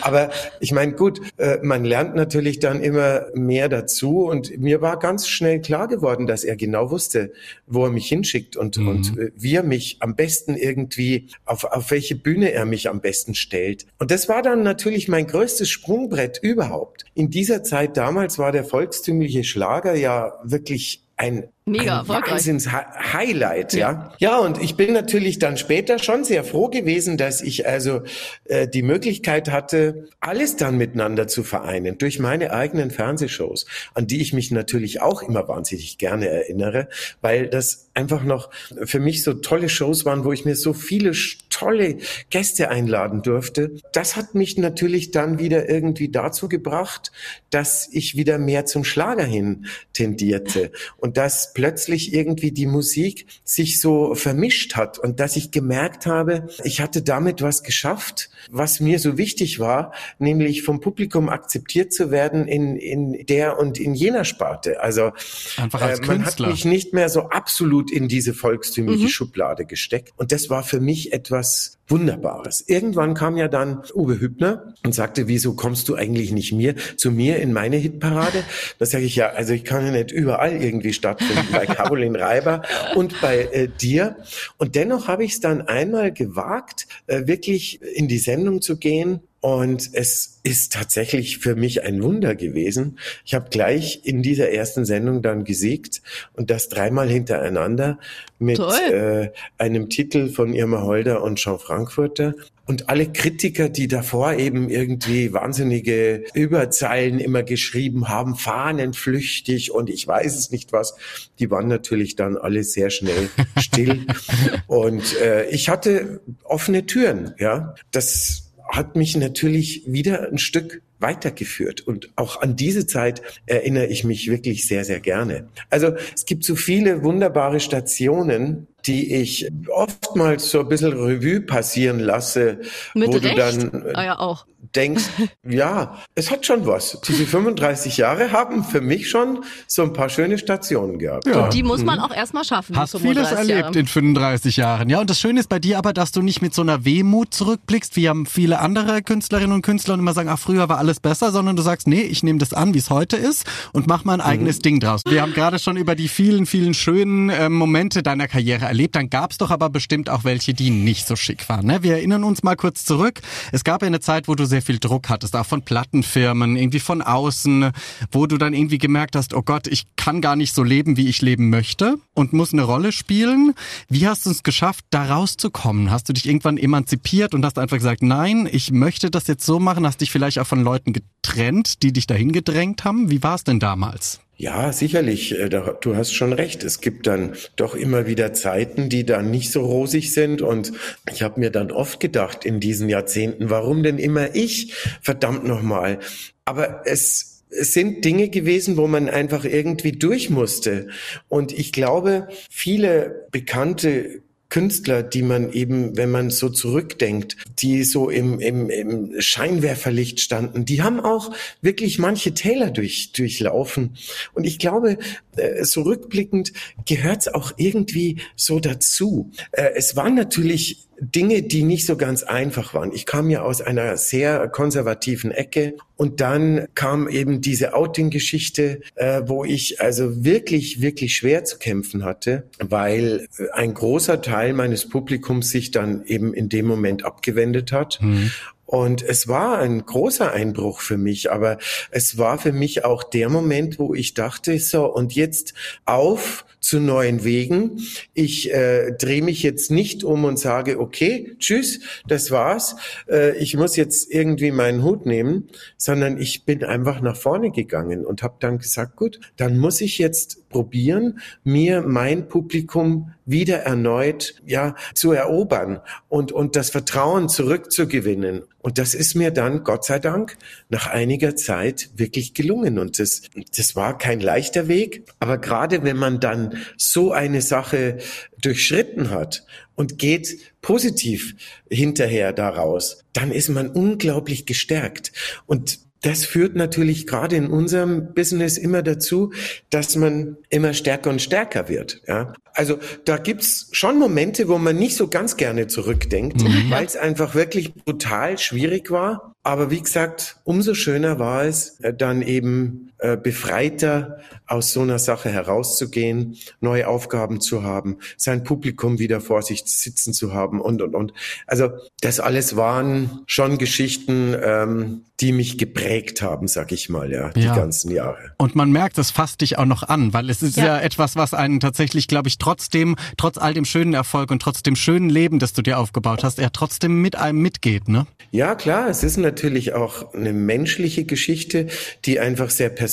aber 0.00 0.30
ich 0.60 0.72
meine, 0.72 0.92
gut, 0.92 1.20
äh, 1.36 1.58
man 1.62 1.84
lernt 1.84 2.14
natürlich 2.14 2.58
dann 2.58 2.80
immer 2.80 3.26
mehr 3.34 3.68
dazu 3.68 4.26
und 4.26 4.58
mir 4.58 4.80
war 4.80 4.98
ganz 4.98 5.28
schnell 5.28 5.60
klar 5.60 5.88
geworden, 5.88 6.26
dass 6.26 6.44
er 6.44 6.56
genau 6.56 6.90
wusste, 6.90 7.32
wo 7.66 7.84
er 7.84 7.90
mich 7.90 8.06
hinschickt 8.08 8.56
und, 8.56 8.78
und 8.78 9.18
äh, 9.18 9.30
wie 9.36 9.54
er 9.54 9.62
mich 9.62 9.98
am 10.00 10.14
besten 10.14 10.56
irgendwie, 10.56 11.28
auf, 11.44 11.64
auf 11.64 11.90
welche 11.90 12.16
Bühne 12.16 12.52
er 12.52 12.64
mich 12.64 12.88
am 12.88 13.00
besten 13.00 13.34
stellt. 13.34 13.86
Und 13.98 14.10
das 14.10 14.28
war 14.28 14.42
dann 14.42 14.62
natürlich 14.62 15.08
mein 15.08 15.26
größtes 15.26 15.68
Sprungbrett 15.68 16.38
überhaupt. 16.42 17.04
In 17.14 17.30
dieser 17.30 17.62
Zeit 17.62 17.96
damals 17.96 18.38
war 18.38 18.52
der 18.52 18.64
volkstümliche 18.64 19.44
Schlager 19.44 19.94
ja 19.94 20.34
wirklich 20.44 21.02
ein 21.16 21.48
Mega 21.68 22.02
ein. 22.02 22.08
Wahnsinns 22.08 22.70
Hi- 22.70 22.84
Highlight, 23.12 23.72
ja. 23.72 24.12
Ja, 24.18 24.38
und 24.38 24.62
ich 24.62 24.76
bin 24.76 24.92
natürlich 24.92 25.40
dann 25.40 25.56
später 25.56 25.98
schon 25.98 26.22
sehr 26.22 26.44
froh 26.44 26.68
gewesen, 26.68 27.16
dass 27.16 27.42
ich 27.42 27.66
also 27.66 28.02
äh, 28.44 28.68
die 28.68 28.82
Möglichkeit 28.82 29.50
hatte, 29.50 30.08
alles 30.20 30.54
dann 30.54 30.78
miteinander 30.78 31.26
zu 31.26 31.42
vereinen 31.42 31.98
durch 31.98 32.20
meine 32.20 32.52
eigenen 32.52 32.92
Fernsehshows, 32.92 33.66
an 33.94 34.06
die 34.06 34.20
ich 34.20 34.32
mich 34.32 34.52
natürlich 34.52 35.02
auch 35.02 35.22
immer 35.22 35.48
wahnsinnig 35.48 35.98
gerne 35.98 36.28
erinnere, 36.28 36.88
weil 37.20 37.48
das 37.48 37.88
einfach 37.94 38.22
noch 38.22 38.50
für 38.84 39.00
mich 39.00 39.24
so 39.24 39.34
tolle 39.34 39.68
Shows 39.68 40.04
waren, 40.04 40.24
wo 40.24 40.32
ich 40.32 40.44
mir 40.44 40.54
so 40.54 40.72
viele 40.72 41.12
tolle 41.50 41.96
Gäste 42.30 42.68
einladen 42.68 43.22
durfte. 43.22 43.76
Das 43.92 44.14
hat 44.14 44.34
mich 44.34 44.58
natürlich 44.58 45.10
dann 45.10 45.38
wieder 45.38 45.68
irgendwie 45.68 46.10
dazu 46.10 46.48
gebracht, 46.48 47.10
dass 47.50 47.88
ich 47.90 48.16
wieder 48.16 48.38
mehr 48.38 48.66
zum 48.66 48.84
Schlager 48.84 49.24
hin 49.24 49.66
tendierte 49.94 50.70
und 50.98 51.16
dass 51.16 51.54
plötzlich 51.56 52.12
irgendwie 52.12 52.52
die 52.52 52.66
Musik 52.66 53.26
sich 53.42 53.80
so 53.80 54.14
vermischt 54.14 54.76
hat 54.76 54.98
und 54.98 55.20
dass 55.20 55.36
ich 55.36 55.52
gemerkt 55.52 56.04
habe, 56.04 56.48
ich 56.64 56.82
hatte 56.82 57.00
damit 57.00 57.40
was 57.40 57.62
geschafft, 57.62 58.28
was 58.50 58.78
mir 58.78 58.98
so 58.98 59.16
wichtig 59.16 59.58
war, 59.58 59.94
nämlich 60.18 60.64
vom 60.64 60.80
Publikum 60.80 61.30
akzeptiert 61.30 61.94
zu 61.94 62.10
werden 62.10 62.46
in, 62.46 62.76
in 62.76 63.24
der 63.24 63.58
und 63.58 63.80
in 63.80 63.94
jener 63.94 64.26
Sparte. 64.26 64.82
Also 64.82 65.12
Einfach 65.56 65.80
als 65.80 66.00
äh, 66.00 66.02
man 66.02 66.18
hat 66.18 66.36
Künstler. 66.36 66.50
mich 66.50 66.66
nicht 66.66 66.92
mehr 66.92 67.08
so 67.08 67.30
absolut 67.30 67.90
in 67.90 68.06
diese 68.06 68.34
volkstümliche 68.34 69.08
Schublade 69.08 69.64
gesteckt. 69.64 70.12
Und 70.18 70.32
das 70.32 70.50
war 70.50 70.62
für 70.62 70.80
mich 70.80 71.14
etwas 71.14 71.75
Wunderbares. 71.88 72.64
Irgendwann 72.66 73.14
kam 73.14 73.36
ja 73.36 73.48
dann 73.48 73.82
Uwe 73.94 74.20
Hübner 74.20 74.74
und 74.84 74.94
sagte, 74.94 75.28
wieso 75.28 75.54
kommst 75.54 75.88
du 75.88 75.94
eigentlich 75.94 76.32
nicht 76.32 76.52
mir, 76.52 76.74
zu 76.96 77.10
mir 77.10 77.38
in 77.38 77.52
meine 77.52 77.76
Hitparade? 77.76 78.42
Da 78.78 78.86
sage 78.86 79.04
ich 79.04 79.16
ja, 79.16 79.28
also 79.28 79.52
ich 79.52 79.64
kann 79.64 79.86
ja 79.86 79.92
nicht 79.92 80.10
überall 80.10 80.62
irgendwie 80.62 80.92
stattfinden, 80.92 81.46
bei 81.52 81.66
Caroline 81.66 82.18
Reiber 82.18 82.62
und 82.94 83.20
bei 83.20 83.42
äh, 83.52 83.68
dir. 83.68 84.16
Und 84.58 84.74
dennoch 84.74 85.08
habe 85.08 85.24
ich 85.24 85.32
es 85.32 85.40
dann 85.40 85.62
einmal 85.62 86.12
gewagt, 86.12 86.86
äh, 87.06 87.26
wirklich 87.26 87.80
in 87.82 88.08
die 88.08 88.18
Sendung 88.18 88.62
zu 88.62 88.78
gehen 88.78 89.20
und 89.46 89.90
es 89.92 90.40
ist 90.42 90.72
tatsächlich 90.72 91.38
für 91.38 91.54
mich 91.54 91.84
ein 91.84 92.02
Wunder 92.02 92.34
gewesen. 92.34 92.98
Ich 93.24 93.32
habe 93.32 93.48
gleich 93.48 94.00
in 94.02 94.20
dieser 94.20 94.50
ersten 94.50 94.84
Sendung 94.84 95.22
dann 95.22 95.44
gesiegt 95.44 96.02
und 96.32 96.50
das 96.50 96.68
dreimal 96.68 97.08
hintereinander 97.08 98.00
mit 98.40 98.58
äh, 98.58 99.30
einem 99.56 99.88
Titel 99.88 100.30
von 100.30 100.52
Irma 100.52 100.82
Holder 100.82 101.22
und 101.22 101.36
Jean 101.36 101.60
Frankfurter. 101.60 102.34
Und 102.66 102.88
alle 102.88 103.06
Kritiker, 103.06 103.68
die 103.68 103.86
davor 103.86 104.32
eben 104.32 104.68
irgendwie 104.68 105.32
wahnsinnige 105.32 106.24
Überzeilen 106.34 107.20
immer 107.20 107.44
geschrieben 107.44 108.08
haben, 108.08 108.34
fahnenflüchtig 108.34 109.70
und 109.70 109.88
ich 109.88 110.08
weiß 110.08 110.36
es 110.36 110.50
nicht 110.50 110.72
was, 110.72 110.96
die 111.38 111.52
waren 111.52 111.68
natürlich 111.68 112.16
dann 112.16 112.36
alle 112.36 112.64
sehr 112.64 112.90
schnell 112.90 113.30
still. 113.58 114.06
und 114.66 115.16
äh, 115.20 115.48
ich 115.50 115.68
hatte 115.68 116.20
offene 116.42 116.86
Türen, 116.86 117.34
ja. 117.38 117.76
Das 117.92 118.45
hat 118.68 118.96
mich 118.96 119.16
natürlich 119.16 119.84
wieder 119.86 120.28
ein 120.30 120.38
Stück 120.38 120.82
weitergeführt. 120.98 121.80
Und 121.80 122.10
auch 122.16 122.40
an 122.40 122.56
diese 122.56 122.86
Zeit 122.86 123.22
erinnere 123.46 123.86
ich 123.86 124.04
mich 124.04 124.30
wirklich 124.30 124.66
sehr, 124.66 124.84
sehr 124.84 125.00
gerne. 125.00 125.48
Also 125.70 125.94
es 126.14 126.26
gibt 126.26 126.44
so 126.44 126.56
viele 126.56 127.02
wunderbare 127.02 127.60
Stationen, 127.60 128.66
die 128.86 129.14
ich 129.14 129.50
oftmals 129.68 130.50
so 130.50 130.60
ein 130.60 130.68
bisschen 130.68 130.92
Revue 130.92 131.40
passieren 131.40 131.98
lasse, 131.98 132.60
Mit 132.94 133.08
wo 133.08 133.12
Recht. 133.12 133.24
du 133.24 133.34
dann 133.36 133.86
äh, 133.86 133.92
ah 133.94 134.04
ja, 134.04 134.18
auch. 134.18 134.46
denkst, 134.74 135.04
ja, 135.48 135.98
es 136.14 136.30
hat 136.30 136.46
schon 136.46 136.66
was. 136.66 137.00
Diese 137.06 137.26
35 137.26 137.96
Jahre 137.96 138.32
haben 138.32 138.62
für 138.64 138.80
mich 138.80 139.10
schon 139.10 139.44
so 139.66 139.82
ein 139.82 139.92
paar 139.92 140.08
schöne 140.08 140.38
Stationen 140.38 140.98
gehabt. 140.98 141.26
Ja. 141.26 141.44
Und 141.44 141.54
die 141.54 141.62
muss 141.62 141.82
man 141.82 141.98
auch 141.98 142.14
erstmal 142.14 142.44
schaffen. 142.44 142.76
Hast 142.76 142.92
35 142.92 143.26
vieles 143.26 143.32
erlebt 143.32 143.66
Jahre. 143.66 143.78
in 143.78 143.86
35 143.86 144.56
Jahren. 144.56 144.88
Ja, 144.88 145.00
und 145.00 145.10
das 145.10 145.20
Schöne 145.20 145.40
ist 145.40 145.48
bei 145.48 145.58
dir 145.58 145.78
aber, 145.78 145.92
dass 145.92 146.12
du 146.12 146.22
nicht 146.22 146.40
mit 146.42 146.54
so 146.54 146.62
einer 146.62 146.84
Wehmut 146.84 147.34
zurückblickst, 147.34 147.96
wie 147.96 148.08
haben 148.08 148.26
viele 148.26 148.60
andere 148.60 149.02
Künstlerinnen 149.02 149.52
und 149.52 149.62
Künstler 149.62 149.94
und 149.94 150.00
immer 150.00 150.12
sagen, 150.12 150.28
ach, 150.28 150.38
früher 150.38 150.68
war 150.68 150.78
alles 150.78 150.85
besser, 150.94 151.32
sondern 151.32 151.56
du 151.56 151.62
sagst, 151.62 151.86
nee, 151.86 152.02
ich 152.02 152.22
nehme 152.22 152.38
das 152.38 152.52
an, 152.52 152.74
wie 152.74 152.78
es 152.78 152.90
heute 152.90 153.16
ist 153.16 153.44
und 153.72 153.86
mach 153.86 154.04
mal 154.04 154.14
ein 154.14 154.20
eigenes 154.20 154.60
Ding 154.60 154.80
draus. 154.80 155.02
Wir 155.06 155.22
haben 155.22 155.32
gerade 155.32 155.58
schon 155.58 155.76
über 155.76 155.94
die 155.94 156.08
vielen, 156.08 156.46
vielen 156.46 156.74
schönen 156.74 157.28
äh, 157.30 157.48
Momente 157.48 158.02
deiner 158.02 158.28
Karriere 158.28 158.66
erlebt. 158.66 158.96
Dann 158.96 159.10
gab's 159.10 159.38
doch 159.38 159.50
aber 159.50 159.70
bestimmt 159.70 160.08
auch 160.08 160.24
welche, 160.24 160.54
die 160.54 160.70
nicht 160.70 161.06
so 161.06 161.16
schick 161.16 161.48
waren. 161.48 161.66
Ne? 161.66 161.82
Wir 161.82 161.94
erinnern 161.94 162.24
uns 162.24 162.42
mal 162.42 162.56
kurz 162.56 162.84
zurück. 162.84 163.20
Es 163.52 163.64
gab 163.64 163.82
ja 163.82 163.86
eine 163.86 164.00
Zeit, 164.00 164.28
wo 164.28 164.34
du 164.34 164.46
sehr 164.46 164.62
viel 164.62 164.78
Druck 164.78 165.08
hattest, 165.08 165.34
auch 165.36 165.46
von 165.46 165.62
Plattenfirmen, 165.62 166.56
irgendwie 166.56 166.80
von 166.80 167.02
außen, 167.02 167.72
wo 168.12 168.26
du 168.26 168.38
dann 168.38 168.54
irgendwie 168.54 168.78
gemerkt 168.78 169.16
hast, 169.16 169.34
oh 169.34 169.42
Gott, 169.42 169.66
ich 169.66 169.84
kann 169.96 170.20
gar 170.20 170.36
nicht 170.36 170.54
so 170.54 170.62
leben, 170.62 170.96
wie 170.96 171.08
ich 171.08 171.22
leben 171.22 171.50
möchte 171.50 171.96
und 172.14 172.32
muss 172.32 172.52
eine 172.52 172.62
Rolle 172.62 172.92
spielen. 172.92 173.54
Wie 173.88 174.06
hast 174.06 174.26
du 174.26 174.30
es 174.30 174.42
geschafft, 174.42 174.84
da 174.90 175.04
rauszukommen? 175.14 175.90
Hast 175.90 176.08
du 176.08 176.12
dich 176.12 176.26
irgendwann 176.26 176.58
emanzipiert 176.58 177.34
und 177.34 177.44
hast 177.44 177.58
einfach 177.58 177.76
gesagt, 177.76 178.02
nein, 178.02 178.48
ich 178.50 178.70
möchte 178.70 179.10
das 179.10 179.26
jetzt 179.26 179.44
so 179.44 179.58
machen? 179.58 179.86
Hast 179.86 180.00
dich 180.00 180.10
vielleicht 180.10 180.38
auch 180.38 180.46
von 180.46 180.62
Leuten 180.62 180.75
getrennt, 180.84 181.82
die 181.82 181.92
dich 181.92 182.06
dahin 182.06 182.32
gedrängt 182.32 182.84
haben? 182.84 183.10
Wie 183.10 183.22
war 183.22 183.34
es 183.34 183.44
denn 183.44 183.60
damals? 183.60 184.20
Ja, 184.36 184.72
sicherlich. 184.72 185.38
äh, 185.38 185.48
Du 185.48 185.96
hast 185.96 186.12
schon 186.12 186.32
recht. 186.32 186.62
Es 186.62 186.80
gibt 186.80 187.06
dann 187.06 187.34
doch 187.56 187.74
immer 187.74 188.06
wieder 188.06 188.32
Zeiten, 188.32 188.88
die 188.88 189.06
dann 189.06 189.30
nicht 189.30 189.50
so 189.50 189.64
rosig 189.64 190.12
sind. 190.12 190.42
Und 190.42 190.72
ich 191.10 191.22
habe 191.22 191.40
mir 191.40 191.50
dann 191.50 191.70
oft 191.70 192.00
gedacht 192.00 192.44
in 192.44 192.60
diesen 192.60 192.88
Jahrzehnten, 192.88 193.48
warum 193.48 193.82
denn 193.82 193.98
immer 193.98 194.34
ich? 194.34 194.74
Verdammt 195.00 195.44
nochmal. 195.44 196.00
Aber 196.44 196.82
es 196.84 197.36
es 197.48 197.72
sind 197.72 198.04
Dinge 198.04 198.28
gewesen, 198.28 198.76
wo 198.76 198.86
man 198.86 199.08
einfach 199.08 199.44
irgendwie 199.44 199.92
durch 199.92 200.30
musste. 200.30 200.88
Und 201.28 201.52
ich 201.52 201.72
glaube, 201.72 202.28
viele 202.50 203.28
bekannte 203.30 204.22
Künstler, 204.48 205.02
die 205.02 205.22
man 205.22 205.52
eben, 205.52 205.96
wenn 205.96 206.10
man 206.10 206.30
so 206.30 206.48
zurückdenkt, 206.48 207.36
die 207.58 207.82
so 207.84 208.10
im, 208.10 208.38
im, 208.40 208.70
im 208.70 209.20
Scheinwerferlicht 209.20 210.20
standen, 210.20 210.64
die 210.64 210.82
haben 210.82 211.00
auch 211.00 211.32
wirklich 211.62 211.98
manche 211.98 212.32
Täler 212.32 212.70
durch, 212.70 213.12
durchlaufen. 213.12 213.96
Und 214.34 214.44
ich 214.44 214.58
glaube, 214.58 214.98
äh, 215.36 215.64
so 215.64 215.82
rückblickend 215.82 216.52
gehört 216.86 217.22
es 217.22 217.28
auch 217.28 217.52
irgendwie 217.56 218.20
so 218.36 218.60
dazu. 218.60 219.30
Äh, 219.52 219.70
es 219.74 219.96
waren 219.96 220.14
natürlich 220.14 220.86
Dinge, 221.00 221.42
die 221.42 221.62
nicht 221.62 221.86
so 221.86 221.96
ganz 221.96 222.22
einfach 222.22 222.74
waren. 222.74 222.92
Ich 222.92 223.06
kam 223.06 223.30
ja 223.30 223.42
aus 223.42 223.60
einer 223.60 223.96
sehr 223.96 224.48
konservativen 224.48 225.30
Ecke 225.30 225.74
und 225.96 226.20
dann 226.20 226.66
kam 226.74 227.08
eben 227.08 227.40
diese 227.40 227.74
Outing-Geschichte, 227.74 228.80
äh, 228.94 229.22
wo 229.26 229.44
ich 229.44 229.80
also 229.80 230.24
wirklich, 230.24 230.80
wirklich 230.80 231.16
schwer 231.16 231.44
zu 231.44 231.58
kämpfen 231.58 232.04
hatte, 232.04 232.48
weil 232.58 233.28
ein 233.52 233.74
großer 233.74 234.20
Teil 234.20 234.52
meines 234.52 234.88
Publikums 234.88 235.50
sich 235.50 235.70
dann 235.70 236.04
eben 236.04 236.34
in 236.34 236.48
dem 236.48 236.66
Moment 236.66 237.04
abgewendet 237.04 237.72
hat. 237.72 237.98
Mhm. 238.00 238.30
Und 238.66 239.02
es 239.02 239.28
war 239.28 239.58
ein 239.58 239.86
großer 239.86 240.32
Einbruch 240.32 240.80
für 240.80 240.98
mich, 240.98 241.30
aber 241.30 241.58
es 241.90 242.18
war 242.18 242.38
für 242.38 242.52
mich 242.52 242.84
auch 242.84 243.04
der 243.04 243.28
Moment, 243.28 243.78
wo 243.78 243.94
ich 243.94 244.14
dachte, 244.14 244.58
so, 244.58 244.86
und 244.86 245.14
jetzt 245.14 245.54
auf 245.84 246.44
zu 246.66 246.80
neuen 246.80 247.22
Wegen. 247.22 247.80
Ich 248.12 248.52
äh, 248.52 248.90
drehe 248.90 249.22
mich 249.22 249.44
jetzt 249.44 249.70
nicht 249.70 250.02
um 250.02 250.24
und 250.24 250.36
sage, 250.36 250.80
okay, 250.80 251.36
tschüss, 251.38 251.78
das 252.08 252.32
war's. 252.32 252.74
Äh, 253.08 253.36
ich 253.36 253.56
muss 253.56 253.76
jetzt 253.76 254.12
irgendwie 254.12 254.50
meinen 254.50 254.82
Hut 254.82 255.06
nehmen, 255.06 255.48
sondern 255.76 256.18
ich 256.18 256.44
bin 256.44 256.64
einfach 256.64 257.00
nach 257.00 257.16
vorne 257.16 257.52
gegangen 257.52 258.04
und 258.04 258.24
habe 258.24 258.34
dann 258.40 258.58
gesagt, 258.58 258.96
gut, 258.96 259.20
dann 259.36 259.58
muss 259.58 259.80
ich 259.80 259.98
jetzt 259.98 260.48
probieren, 260.48 261.20
mir 261.44 261.82
mein 261.82 262.26
Publikum 262.28 263.12
wieder 263.26 263.58
erneut 263.58 264.34
ja 264.46 264.74
zu 264.94 265.12
erobern 265.12 265.80
und 266.08 266.32
und 266.32 266.56
das 266.56 266.70
Vertrauen 266.70 267.28
zurückzugewinnen. 267.28 268.42
Und 268.66 268.78
das 268.78 268.94
ist 268.94 269.14
mir 269.14 269.30
dann 269.30 269.62
Gott 269.62 269.84
sei 269.84 270.00
Dank 270.00 270.36
nach 270.70 270.88
einiger 270.88 271.36
Zeit 271.36 271.90
wirklich 271.94 272.34
gelungen. 272.34 272.80
Und 272.80 272.98
das 272.98 273.22
das 273.56 273.76
war 273.76 273.96
kein 273.96 274.18
leichter 274.18 274.66
Weg, 274.66 275.04
aber 275.20 275.38
gerade 275.38 275.84
wenn 275.84 275.96
man 275.96 276.18
dann 276.18 276.58
so 276.76 277.12
eine 277.12 277.42
Sache 277.42 277.98
durchschritten 278.42 279.10
hat 279.10 279.46
und 279.76 279.98
geht 279.98 280.40
positiv 280.62 281.36
hinterher 281.70 282.32
daraus, 282.32 283.04
dann 283.12 283.30
ist 283.30 283.50
man 283.50 283.68
unglaublich 283.68 284.46
gestärkt. 284.46 285.12
Und 285.46 285.85
das 286.02 286.24
führt 286.24 286.54
natürlich 286.54 287.06
gerade 287.06 287.36
in 287.36 287.48
unserem 287.48 288.14
Business 288.14 288.58
immer 288.58 288.82
dazu, 288.82 289.32
dass 289.70 289.96
man 289.96 290.36
immer 290.50 290.74
stärker 290.74 291.10
und 291.10 291.22
stärker 291.22 291.68
wird. 291.68 292.02
Ja? 292.06 292.34
Also 292.52 292.78
da 293.04 293.16
gibt's 293.18 293.68
schon 293.72 293.98
Momente, 293.98 294.48
wo 294.48 294.58
man 294.58 294.76
nicht 294.76 294.96
so 294.96 295.08
ganz 295.08 295.36
gerne 295.36 295.66
zurückdenkt, 295.66 296.42
mhm. 296.42 296.70
weil 296.70 296.84
es 296.86 296.96
einfach 296.96 297.34
wirklich 297.34 297.74
brutal 297.74 298.38
schwierig 298.38 298.90
war. 298.90 299.34
Aber 299.42 299.70
wie 299.70 299.80
gesagt, 299.80 300.36
umso 300.44 300.74
schöner 300.74 301.18
war 301.18 301.44
es, 301.44 301.78
äh, 301.80 301.94
dann 301.94 302.22
eben 302.22 302.92
äh, 302.98 303.16
befreiter 303.16 304.20
aus 304.46 304.72
so 304.72 304.80
einer 304.80 304.98
Sache 304.98 305.28
herauszugehen, 305.28 306.36
neue 306.60 306.88
Aufgaben 306.88 307.40
zu 307.40 307.62
haben, 307.62 307.98
sein 308.16 308.42
Publikum 308.44 308.98
wieder 308.98 309.20
vor 309.20 309.42
sich 309.42 309.64
sitzen 309.66 310.14
zu 310.14 310.32
haben 310.32 310.60
und, 310.60 310.80
und, 310.80 310.94
und. 310.94 311.12
Also 311.46 311.70
das 312.00 312.20
alles 312.20 312.56
waren 312.56 313.20
schon 313.26 313.58
Geschichten, 313.58 314.34
ähm, 314.40 315.02
die 315.20 315.32
mich 315.32 315.58
geprägt 315.58 316.22
haben, 316.22 316.46
sag 316.46 316.72
ich 316.72 316.88
mal, 316.88 317.10
ja, 317.10 317.30
die 317.30 317.40
ja. 317.40 317.54
ganzen 317.54 317.90
Jahre. 317.90 318.32
Und 318.38 318.54
man 318.54 318.70
merkt, 318.70 318.98
es 318.98 319.10
fasst 319.10 319.40
dich 319.40 319.58
auch 319.58 319.64
noch 319.64 319.82
an, 319.82 320.12
weil 320.12 320.30
es 320.30 320.42
ist 320.42 320.56
ja, 320.56 320.64
ja 320.64 320.80
etwas, 320.80 321.16
was 321.16 321.34
einen 321.34 321.60
tatsächlich, 321.60 322.06
glaube 322.06 322.28
ich, 322.28 322.38
trotzdem, 322.38 322.96
trotz 323.16 323.38
all 323.38 323.54
dem 323.54 323.64
schönen 323.64 323.94
Erfolg 323.94 324.30
und 324.30 324.40
trotz 324.40 324.62
dem 324.62 324.76
schönen 324.76 325.10
Leben, 325.10 325.38
das 325.38 325.52
du 325.52 325.62
dir 325.62 325.78
aufgebaut 325.78 326.22
hast, 326.22 326.38
er 326.38 326.52
trotzdem 326.52 327.00
mit 327.00 327.16
einem 327.16 327.40
mitgeht, 327.40 327.88
ne? 327.88 328.06
Ja, 328.30 328.54
klar, 328.54 328.88
es 328.88 329.02
ist 329.02 329.16
natürlich 329.16 329.72
auch 329.72 330.12
eine 330.12 330.32
menschliche 330.32 331.04
Geschichte, 331.04 331.68
die 332.04 332.20
einfach 332.20 332.50
sehr 332.50 332.68
persönlich 332.68 332.85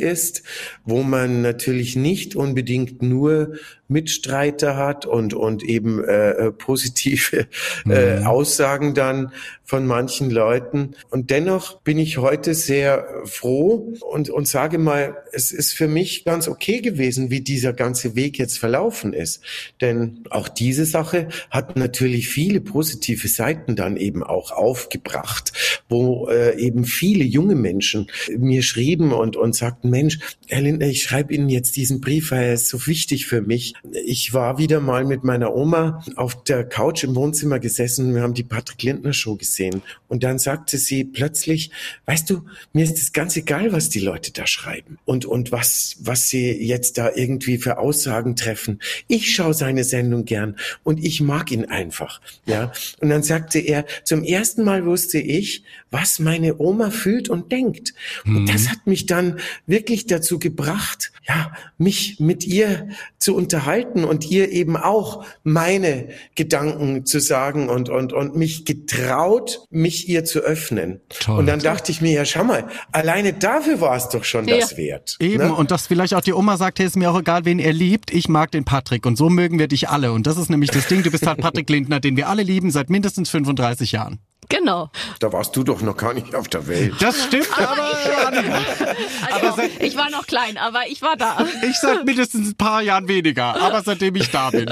ist, 0.00 0.42
wo 0.84 1.02
man 1.02 1.42
natürlich 1.42 1.96
nicht 1.96 2.36
unbedingt 2.36 3.02
nur 3.02 3.56
Mitstreiter 3.88 4.76
hat 4.76 5.06
und, 5.06 5.34
und 5.34 5.62
eben 5.62 6.02
äh, 6.02 6.30
äh 6.30 6.52
positive 6.52 7.46
äh, 7.88 8.20
mhm. 8.20 8.26
Aussagen 8.26 8.94
dann 8.94 9.32
von 9.66 9.84
manchen 9.84 10.30
Leuten. 10.30 10.92
Und 11.10 11.30
dennoch 11.30 11.80
bin 11.80 11.98
ich 11.98 12.18
heute 12.18 12.54
sehr 12.54 13.06
froh 13.24 13.94
und, 14.00 14.30
und 14.30 14.46
sage 14.46 14.78
mal, 14.78 15.16
es 15.32 15.50
ist 15.50 15.72
für 15.72 15.88
mich 15.88 16.24
ganz 16.24 16.46
okay 16.46 16.80
gewesen, 16.80 17.30
wie 17.30 17.40
dieser 17.40 17.72
ganze 17.72 18.14
Weg 18.14 18.38
jetzt 18.38 18.58
verlaufen 18.58 19.12
ist. 19.12 19.42
Denn 19.80 20.24
auch 20.30 20.48
diese 20.48 20.84
Sache 20.84 21.28
hat 21.50 21.76
natürlich 21.76 22.28
viele 22.28 22.60
positive 22.60 23.26
Seiten 23.26 23.74
dann 23.74 23.96
eben 23.96 24.22
auch 24.22 24.52
aufgebracht, 24.52 25.52
wo 25.88 26.28
äh, 26.28 26.56
eben 26.58 26.84
viele 26.84 27.24
junge 27.24 27.56
Menschen 27.56 28.06
mir 28.38 28.62
schrieben 28.62 29.12
und, 29.12 29.36
und 29.36 29.56
sagten, 29.56 29.90
Mensch, 29.90 30.20
Herr 30.46 30.60
Lindner, 30.60 30.86
ich 30.86 31.02
schreibe 31.02 31.34
Ihnen 31.34 31.48
jetzt 31.48 31.74
diesen 31.74 32.00
Brief, 32.00 32.30
weil 32.30 32.44
er 32.44 32.54
ist 32.54 32.68
so 32.68 32.86
wichtig 32.86 33.26
für 33.26 33.42
mich. 33.42 33.74
Ich 34.04 34.32
war 34.32 34.58
wieder 34.58 34.80
mal 34.80 35.04
mit 35.04 35.24
meiner 35.24 35.54
Oma 35.54 36.02
auf 36.16 36.42
der 36.44 36.64
Couch 36.64 37.04
im 37.04 37.14
Wohnzimmer 37.14 37.58
gesessen. 37.58 38.14
Wir 38.14 38.22
haben 38.22 38.34
die 38.34 38.42
Patrick 38.42 38.82
Lindner 38.82 39.12
Show 39.12 39.36
gesehen. 39.36 39.82
Und 40.08 40.22
dann 40.22 40.38
sagte 40.38 40.78
sie 40.78 41.04
plötzlich, 41.04 41.70
weißt 42.06 42.30
du, 42.30 42.42
mir 42.72 42.84
ist 42.84 42.98
es 42.98 43.12
ganz 43.12 43.36
egal, 43.36 43.72
was 43.72 43.88
die 43.88 44.00
Leute 44.00 44.32
da 44.32 44.46
schreiben 44.46 44.98
und, 45.04 45.24
und 45.24 45.52
was, 45.52 45.96
was 46.00 46.28
sie 46.28 46.50
jetzt 46.52 46.98
da 46.98 47.10
irgendwie 47.14 47.58
für 47.58 47.78
Aussagen 47.78 48.36
treffen. 48.36 48.80
Ich 49.08 49.34
schaue 49.34 49.54
seine 49.54 49.84
Sendung 49.84 50.24
gern 50.24 50.56
und 50.82 51.04
ich 51.04 51.20
mag 51.20 51.50
ihn 51.50 51.64
einfach. 51.64 52.20
Ja. 52.46 52.72
Und 53.00 53.10
dann 53.10 53.22
sagte 53.22 53.58
er, 53.58 53.84
zum 54.04 54.24
ersten 54.24 54.64
Mal 54.64 54.86
wusste 54.86 55.18
ich, 55.18 55.64
was 55.90 56.18
meine 56.18 56.58
Oma 56.58 56.90
fühlt 56.90 57.28
und 57.28 57.52
denkt. 57.52 57.94
Und 58.24 58.42
mhm. 58.42 58.46
das 58.46 58.68
hat 58.68 58.86
mich 58.86 59.06
dann 59.06 59.38
wirklich 59.66 60.06
dazu 60.06 60.38
gebracht, 60.38 61.12
ja, 61.28 61.52
mich 61.78 62.20
mit 62.20 62.46
ihr 62.46 62.88
zu 63.18 63.34
unterhalten 63.34 63.65
und 64.04 64.30
ihr 64.30 64.50
eben 64.50 64.76
auch 64.76 65.24
meine 65.44 66.08
Gedanken 66.34 67.04
zu 67.04 67.20
sagen 67.20 67.68
und, 67.68 67.88
und, 67.88 68.12
und 68.12 68.36
mich 68.36 68.64
getraut, 68.64 69.60
mich 69.70 70.08
ihr 70.08 70.24
zu 70.24 70.40
öffnen. 70.40 71.00
Toll. 71.08 71.38
Und 71.38 71.46
dann 71.46 71.60
dachte 71.60 71.92
ich 71.92 72.00
mir, 72.00 72.12
ja, 72.12 72.24
schau 72.24 72.44
mal, 72.44 72.66
alleine 72.92 73.32
dafür 73.32 73.80
war 73.80 73.96
es 73.96 74.08
doch 74.08 74.24
schon 74.24 74.48
ja. 74.48 74.58
das 74.58 74.76
wert. 74.76 75.16
Eben, 75.20 75.48
ne? 75.48 75.54
und 75.54 75.70
dass 75.70 75.86
vielleicht 75.86 76.14
auch 76.14 76.20
die 76.20 76.32
Oma 76.32 76.56
sagt, 76.56 76.78
hey, 76.78 76.86
ist 76.86 76.96
mir 76.96 77.10
auch 77.10 77.18
egal, 77.18 77.44
wen 77.44 77.58
er 77.58 77.72
liebt, 77.72 78.12
ich 78.12 78.28
mag 78.28 78.50
den 78.50 78.64
Patrick 78.64 79.06
und 79.06 79.16
so 79.16 79.28
mögen 79.28 79.58
wir 79.58 79.68
dich 79.68 79.88
alle. 79.88 80.12
Und 80.12 80.26
das 80.26 80.36
ist 80.36 80.50
nämlich 80.50 80.70
das 80.70 80.86
Ding, 80.88 81.02
du 81.02 81.10
bist 81.10 81.26
halt 81.26 81.38
Patrick 81.38 81.68
Lindner, 81.68 82.00
den 82.00 82.16
wir 82.16 82.28
alle 82.28 82.42
lieben 82.42 82.70
seit 82.70 82.90
mindestens 82.90 83.30
35 83.30 83.92
Jahren. 83.92 84.20
Genau. 84.48 84.90
Da 85.20 85.32
warst 85.32 85.56
du 85.56 85.64
doch 85.64 85.80
noch 85.80 85.96
gar 85.96 86.14
nicht 86.14 86.34
auf 86.34 86.48
der 86.48 86.66
Welt. 86.68 86.94
Das 87.00 87.24
stimmt, 87.24 87.48
aber, 87.56 87.82
aber, 88.26 88.36
also, 89.32 89.46
aber 89.46 89.52
seit, 89.56 89.82
ich 89.82 89.96
war 89.96 90.10
noch 90.10 90.26
klein, 90.26 90.56
aber 90.58 90.86
ich 90.88 91.02
war 91.02 91.16
da. 91.16 91.46
Ich 91.62 91.76
seit 91.76 92.04
mindestens 92.04 92.50
ein 92.50 92.56
paar 92.56 92.82
Jahren 92.82 93.08
weniger, 93.08 93.60
aber 93.60 93.82
seitdem 93.82 94.14
ich 94.16 94.30
da 94.30 94.50
bin. 94.50 94.66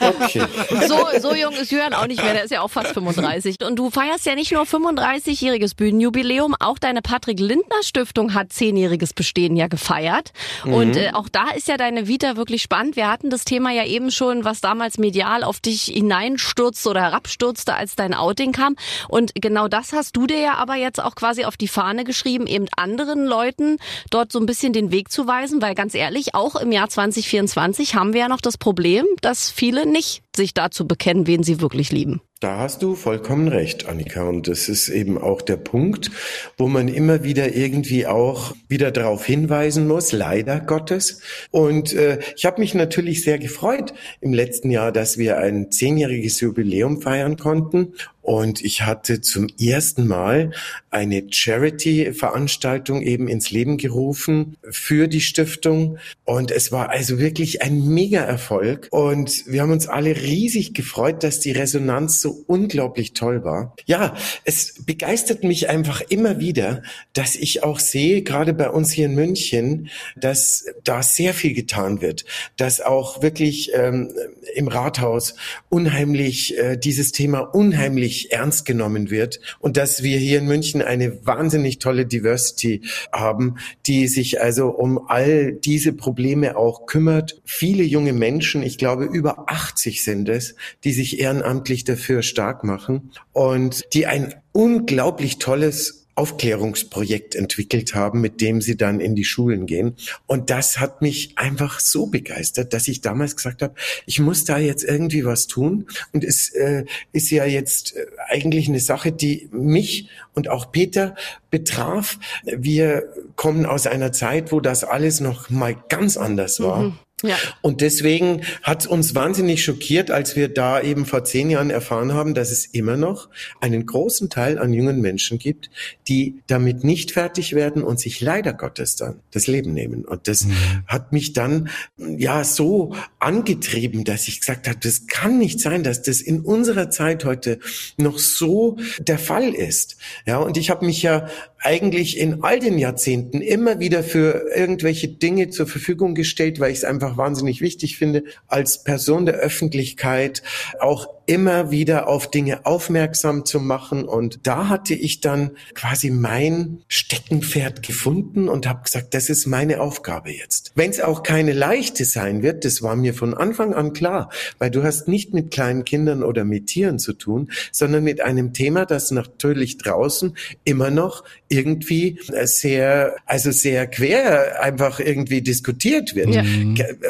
Okay. 0.00 0.42
So, 0.88 1.06
so 1.20 1.34
jung 1.34 1.52
ist 1.54 1.70
Jörn 1.70 1.94
auch 1.94 2.06
nicht 2.06 2.22
mehr, 2.22 2.34
der 2.34 2.44
ist 2.44 2.50
ja 2.50 2.60
auch 2.60 2.70
fast 2.70 2.92
35. 2.92 3.64
Und 3.64 3.76
du 3.76 3.90
feierst 3.90 4.26
ja 4.26 4.34
nicht 4.34 4.52
nur 4.52 4.62
35-jähriges 4.62 5.76
Bühnenjubiläum, 5.76 6.54
auch 6.58 6.78
deine 6.78 7.02
Patrick 7.02 7.40
Lindner 7.40 7.82
Stiftung 7.82 8.34
hat 8.34 8.52
zehnjähriges 8.52 9.12
Bestehen 9.12 9.56
ja 9.56 9.68
gefeiert. 9.68 10.32
Mhm. 10.64 10.72
Und 10.74 10.96
äh, 10.96 11.10
auch 11.12 11.28
da 11.28 11.50
ist 11.50 11.68
ja 11.68 11.76
deine 11.76 12.08
Vita 12.08 12.36
wirklich 12.36 12.62
spannend. 12.62 12.96
Wir 12.96 13.08
hatten 13.08 13.30
das 13.30 13.44
Thema 13.44 13.70
ja 13.70 13.84
eben 13.84 14.10
schon, 14.10 14.44
was 14.44 14.60
damals 14.60 14.98
medial 14.98 15.44
auf 15.44 15.60
dich 15.60 15.84
hineinstürzte 15.84 16.88
oder 16.90 17.02
herabstürzte, 17.02 17.74
als 17.74 17.96
dein 17.96 18.14
Outing 18.14 18.52
kam. 18.52 18.76
Und 19.08 19.32
genau 19.34 19.68
das 19.68 19.92
hast 19.92 20.16
du 20.16 20.26
dir 20.26 20.40
ja 20.40 20.54
aber 20.54 20.76
jetzt 20.76 21.02
auch 21.02 21.14
quasi 21.14 21.44
auf 21.44 21.56
die 21.56 21.68
Fahne 21.68 22.04
geschrieben, 22.04 22.46
eben 22.46 22.66
anderen 22.76 23.26
Leuten 23.26 23.78
dort 24.10 24.32
so 24.32 24.38
ein 24.38 24.46
bisschen 24.46 24.72
den 24.72 24.90
Weg 24.90 25.10
zu 25.10 25.26
weisen, 25.26 25.62
weil 25.62 25.74
ganz 25.74 25.94
ehrlich, 25.94 26.34
auch 26.34 26.56
im 26.56 26.72
Jahr 26.72 26.88
2024 26.88 27.94
haben 27.94 28.12
wir 28.12 28.20
ja 28.20 28.28
noch 28.28 28.40
das 28.40 28.58
Problem, 28.58 29.06
dass 29.20 29.50
viele 29.50 29.86
nicht 29.86 30.22
sich 30.34 30.54
dazu 30.54 30.86
bekennen, 30.86 31.26
wen 31.26 31.42
sie 31.42 31.60
wirklich 31.60 31.90
lieben. 31.92 32.20
Da 32.40 32.58
hast 32.58 32.82
du 32.82 32.94
vollkommen 32.94 33.48
recht, 33.48 33.86
Annika. 33.86 34.28
Und 34.28 34.46
das 34.46 34.68
ist 34.68 34.90
eben 34.90 35.16
auch 35.16 35.40
der 35.40 35.56
Punkt, 35.56 36.10
wo 36.58 36.68
man 36.68 36.86
immer 36.86 37.24
wieder 37.24 37.54
irgendwie 37.54 38.06
auch 38.06 38.54
wieder 38.68 38.90
darauf 38.90 39.24
hinweisen 39.24 39.88
muss, 39.88 40.12
leider 40.12 40.60
Gottes. 40.60 41.22
Und 41.50 41.94
äh, 41.94 42.18
ich 42.36 42.44
habe 42.44 42.60
mich 42.60 42.74
natürlich 42.74 43.24
sehr 43.24 43.38
gefreut 43.38 43.94
im 44.20 44.34
letzten 44.34 44.70
Jahr, 44.70 44.92
dass 44.92 45.16
wir 45.16 45.38
ein 45.38 45.72
zehnjähriges 45.72 46.38
Jubiläum 46.40 47.00
feiern 47.00 47.38
konnten. 47.38 47.94
Und 48.26 48.60
ich 48.64 48.82
hatte 48.82 49.20
zum 49.20 49.46
ersten 49.56 50.08
Mal 50.08 50.50
eine 50.90 51.28
Charity-Veranstaltung 51.30 53.02
eben 53.02 53.28
ins 53.28 53.52
Leben 53.52 53.76
gerufen 53.76 54.56
für 54.68 55.06
die 55.06 55.20
Stiftung. 55.20 55.98
Und 56.24 56.50
es 56.50 56.72
war 56.72 56.90
also 56.90 57.20
wirklich 57.20 57.62
ein 57.62 57.86
Mega-Erfolg. 57.86 58.88
Und 58.90 59.44
wir 59.46 59.62
haben 59.62 59.70
uns 59.70 59.86
alle 59.86 60.16
riesig 60.16 60.74
gefreut, 60.74 61.22
dass 61.22 61.38
die 61.38 61.52
Resonanz 61.52 62.20
so 62.20 62.42
unglaublich 62.48 63.12
toll 63.12 63.44
war. 63.44 63.76
Ja, 63.84 64.16
es 64.44 64.74
begeistert 64.84 65.44
mich 65.44 65.68
einfach 65.68 66.00
immer 66.00 66.40
wieder, 66.40 66.82
dass 67.12 67.36
ich 67.36 67.62
auch 67.62 67.78
sehe, 67.78 68.22
gerade 68.22 68.54
bei 68.54 68.70
uns 68.70 68.90
hier 68.90 69.06
in 69.06 69.14
München, 69.14 69.88
dass 70.16 70.64
da 70.82 71.04
sehr 71.04 71.32
viel 71.32 71.54
getan 71.54 72.00
wird, 72.00 72.24
dass 72.56 72.80
auch 72.80 73.22
wirklich 73.22 73.70
ähm, 73.72 74.10
im 74.56 74.66
Rathaus 74.66 75.36
unheimlich 75.68 76.58
äh, 76.58 76.76
dieses 76.76 77.12
Thema 77.12 77.38
unheimlich 77.38 78.15
ernst 78.32 78.64
genommen 78.64 79.10
wird 79.10 79.40
und 79.58 79.76
dass 79.76 80.02
wir 80.02 80.18
hier 80.18 80.38
in 80.38 80.46
München 80.46 80.82
eine 80.82 81.24
wahnsinnig 81.26 81.78
tolle 81.78 82.06
Diversity 82.06 82.82
haben, 83.12 83.56
die 83.86 84.08
sich 84.08 84.40
also 84.40 84.68
um 84.68 85.08
all 85.08 85.52
diese 85.52 85.92
Probleme 85.92 86.56
auch 86.56 86.86
kümmert. 86.86 87.40
Viele 87.44 87.84
junge 87.84 88.12
Menschen, 88.12 88.62
ich 88.62 88.78
glaube 88.78 89.04
über 89.04 89.50
80 89.50 90.02
sind 90.02 90.28
es, 90.28 90.54
die 90.84 90.92
sich 90.92 91.20
ehrenamtlich 91.20 91.84
dafür 91.84 92.22
stark 92.22 92.64
machen 92.64 93.10
und 93.32 93.84
die 93.92 94.06
ein 94.06 94.34
unglaublich 94.52 95.38
tolles 95.38 96.05
Aufklärungsprojekt 96.16 97.34
entwickelt 97.34 97.94
haben, 97.94 98.20
mit 98.22 98.40
dem 98.40 98.62
sie 98.62 98.76
dann 98.76 99.00
in 99.00 99.14
die 99.14 99.24
Schulen 99.24 99.66
gehen. 99.66 99.96
Und 100.26 100.50
das 100.50 100.80
hat 100.80 101.02
mich 101.02 101.36
einfach 101.36 101.78
so 101.78 102.06
begeistert, 102.06 102.72
dass 102.72 102.88
ich 102.88 103.02
damals 103.02 103.36
gesagt 103.36 103.60
habe, 103.62 103.74
ich 104.06 104.18
muss 104.18 104.44
da 104.44 104.58
jetzt 104.58 104.82
irgendwie 104.82 105.24
was 105.24 105.46
tun. 105.46 105.86
Und 106.12 106.24
es 106.24 106.48
äh, 106.54 106.84
ist 107.12 107.30
ja 107.30 107.44
jetzt 107.44 107.96
äh, 107.96 108.06
eigentlich 108.28 108.66
eine 108.68 108.80
Sache, 108.80 109.12
die 109.12 109.48
mich 109.52 110.08
und 110.34 110.48
auch 110.48 110.72
Peter 110.72 111.14
betraf. 111.50 112.18
Wir 112.44 113.04
kommen 113.36 113.66
aus 113.66 113.86
einer 113.86 114.12
Zeit, 114.12 114.52
wo 114.52 114.60
das 114.60 114.84
alles 114.84 115.20
noch 115.20 115.50
mal 115.50 115.76
ganz 115.88 116.16
anders 116.16 116.60
war. 116.60 116.82
Mhm. 116.82 116.98
Ja. 117.22 117.36
Und 117.62 117.80
deswegen 117.80 118.42
hat 118.62 118.86
uns 118.86 119.14
wahnsinnig 119.14 119.64
schockiert, 119.64 120.10
als 120.10 120.36
wir 120.36 120.48
da 120.48 120.82
eben 120.82 121.06
vor 121.06 121.24
zehn 121.24 121.48
Jahren 121.48 121.70
erfahren 121.70 122.12
haben, 122.12 122.34
dass 122.34 122.50
es 122.50 122.66
immer 122.66 122.98
noch 122.98 123.30
einen 123.58 123.86
großen 123.86 124.28
Teil 124.28 124.58
an 124.58 124.74
jungen 124.74 125.00
Menschen 125.00 125.38
gibt, 125.38 125.70
die 126.08 126.42
damit 126.46 126.84
nicht 126.84 127.12
fertig 127.12 127.54
werden 127.54 127.82
und 127.82 127.98
sich 127.98 128.20
leider 128.20 128.52
Gottes 128.52 128.96
dann 128.96 129.20
das 129.30 129.46
Leben 129.46 129.72
nehmen. 129.72 130.04
Und 130.04 130.28
das 130.28 130.44
mhm. 130.44 130.54
hat 130.86 131.12
mich 131.12 131.32
dann 131.32 131.70
ja 131.96 132.44
so 132.44 132.94
angetrieben, 133.18 134.04
dass 134.04 134.28
ich 134.28 134.40
gesagt 134.40 134.68
habe, 134.68 134.78
das 134.82 135.06
kann 135.06 135.38
nicht 135.38 135.58
sein, 135.58 135.82
dass 135.84 136.02
das 136.02 136.20
in 136.20 136.40
unserer 136.40 136.90
Zeit 136.90 137.24
heute 137.24 137.60
noch 137.96 138.18
so 138.18 138.76
der 138.98 139.18
Fall 139.18 139.54
ist. 139.54 139.96
Ja, 140.26 140.36
und 140.36 140.58
ich 140.58 140.68
habe 140.68 140.84
mich 140.84 141.02
ja 141.02 141.28
eigentlich 141.66 142.16
in 142.16 142.44
all 142.44 142.60
den 142.60 142.78
Jahrzehnten 142.78 143.40
immer 143.40 143.80
wieder 143.80 144.04
für 144.04 144.46
irgendwelche 144.54 145.08
Dinge 145.08 145.50
zur 145.50 145.66
Verfügung 145.66 146.14
gestellt, 146.14 146.60
weil 146.60 146.70
ich 146.70 146.78
es 146.78 146.84
einfach 146.84 147.16
wahnsinnig 147.16 147.60
wichtig 147.60 147.98
finde, 147.98 148.22
als 148.46 148.84
Person 148.84 149.26
der 149.26 149.34
Öffentlichkeit 149.34 150.44
auch 150.78 151.15
immer 151.26 151.70
wieder 151.70 152.08
auf 152.08 152.30
Dinge 152.30 152.64
aufmerksam 152.64 153.44
zu 153.44 153.60
machen. 153.60 154.04
Und 154.04 154.40
da 154.44 154.68
hatte 154.68 154.94
ich 154.94 155.20
dann 155.20 155.50
quasi 155.74 156.10
mein 156.10 156.82
Steckenpferd 156.88 157.82
gefunden 157.82 158.48
und 158.48 158.66
habe 158.66 158.84
gesagt, 158.84 159.12
das 159.12 159.28
ist 159.28 159.46
meine 159.46 159.80
Aufgabe 159.80 160.30
jetzt. 160.30 160.72
Wenn 160.76 160.90
es 160.90 161.00
auch 161.00 161.24
keine 161.24 161.52
leichte 161.52 162.04
sein 162.04 162.42
wird, 162.42 162.64
das 162.64 162.80
war 162.80 162.94
mir 162.94 163.12
von 163.12 163.34
Anfang 163.34 163.74
an 163.74 163.92
klar, 163.92 164.30
weil 164.58 164.70
du 164.70 164.84
hast 164.84 165.08
nicht 165.08 165.34
mit 165.34 165.50
kleinen 165.50 165.84
Kindern 165.84 166.22
oder 166.22 166.44
mit 166.44 166.68
Tieren 166.68 166.98
zu 166.98 167.12
tun, 167.12 167.50
sondern 167.72 168.04
mit 168.04 168.20
einem 168.20 168.52
Thema, 168.52 168.86
das 168.86 169.10
natürlich 169.10 169.78
draußen 169.78 170.36
immer 170.64 170.90
noch 170.90 171.24
irgendwie 171.48 172.20
sehr, 172.44 173.16
also 173.26 173.50
sehr 173.50 173.86
quer 173.88 174.62
einfach 174.62 175.00
irgendwie 175.00 175.42
diskutiert 175.42 176.14
wird, 176.14 176.28
ja. 176.28 176.44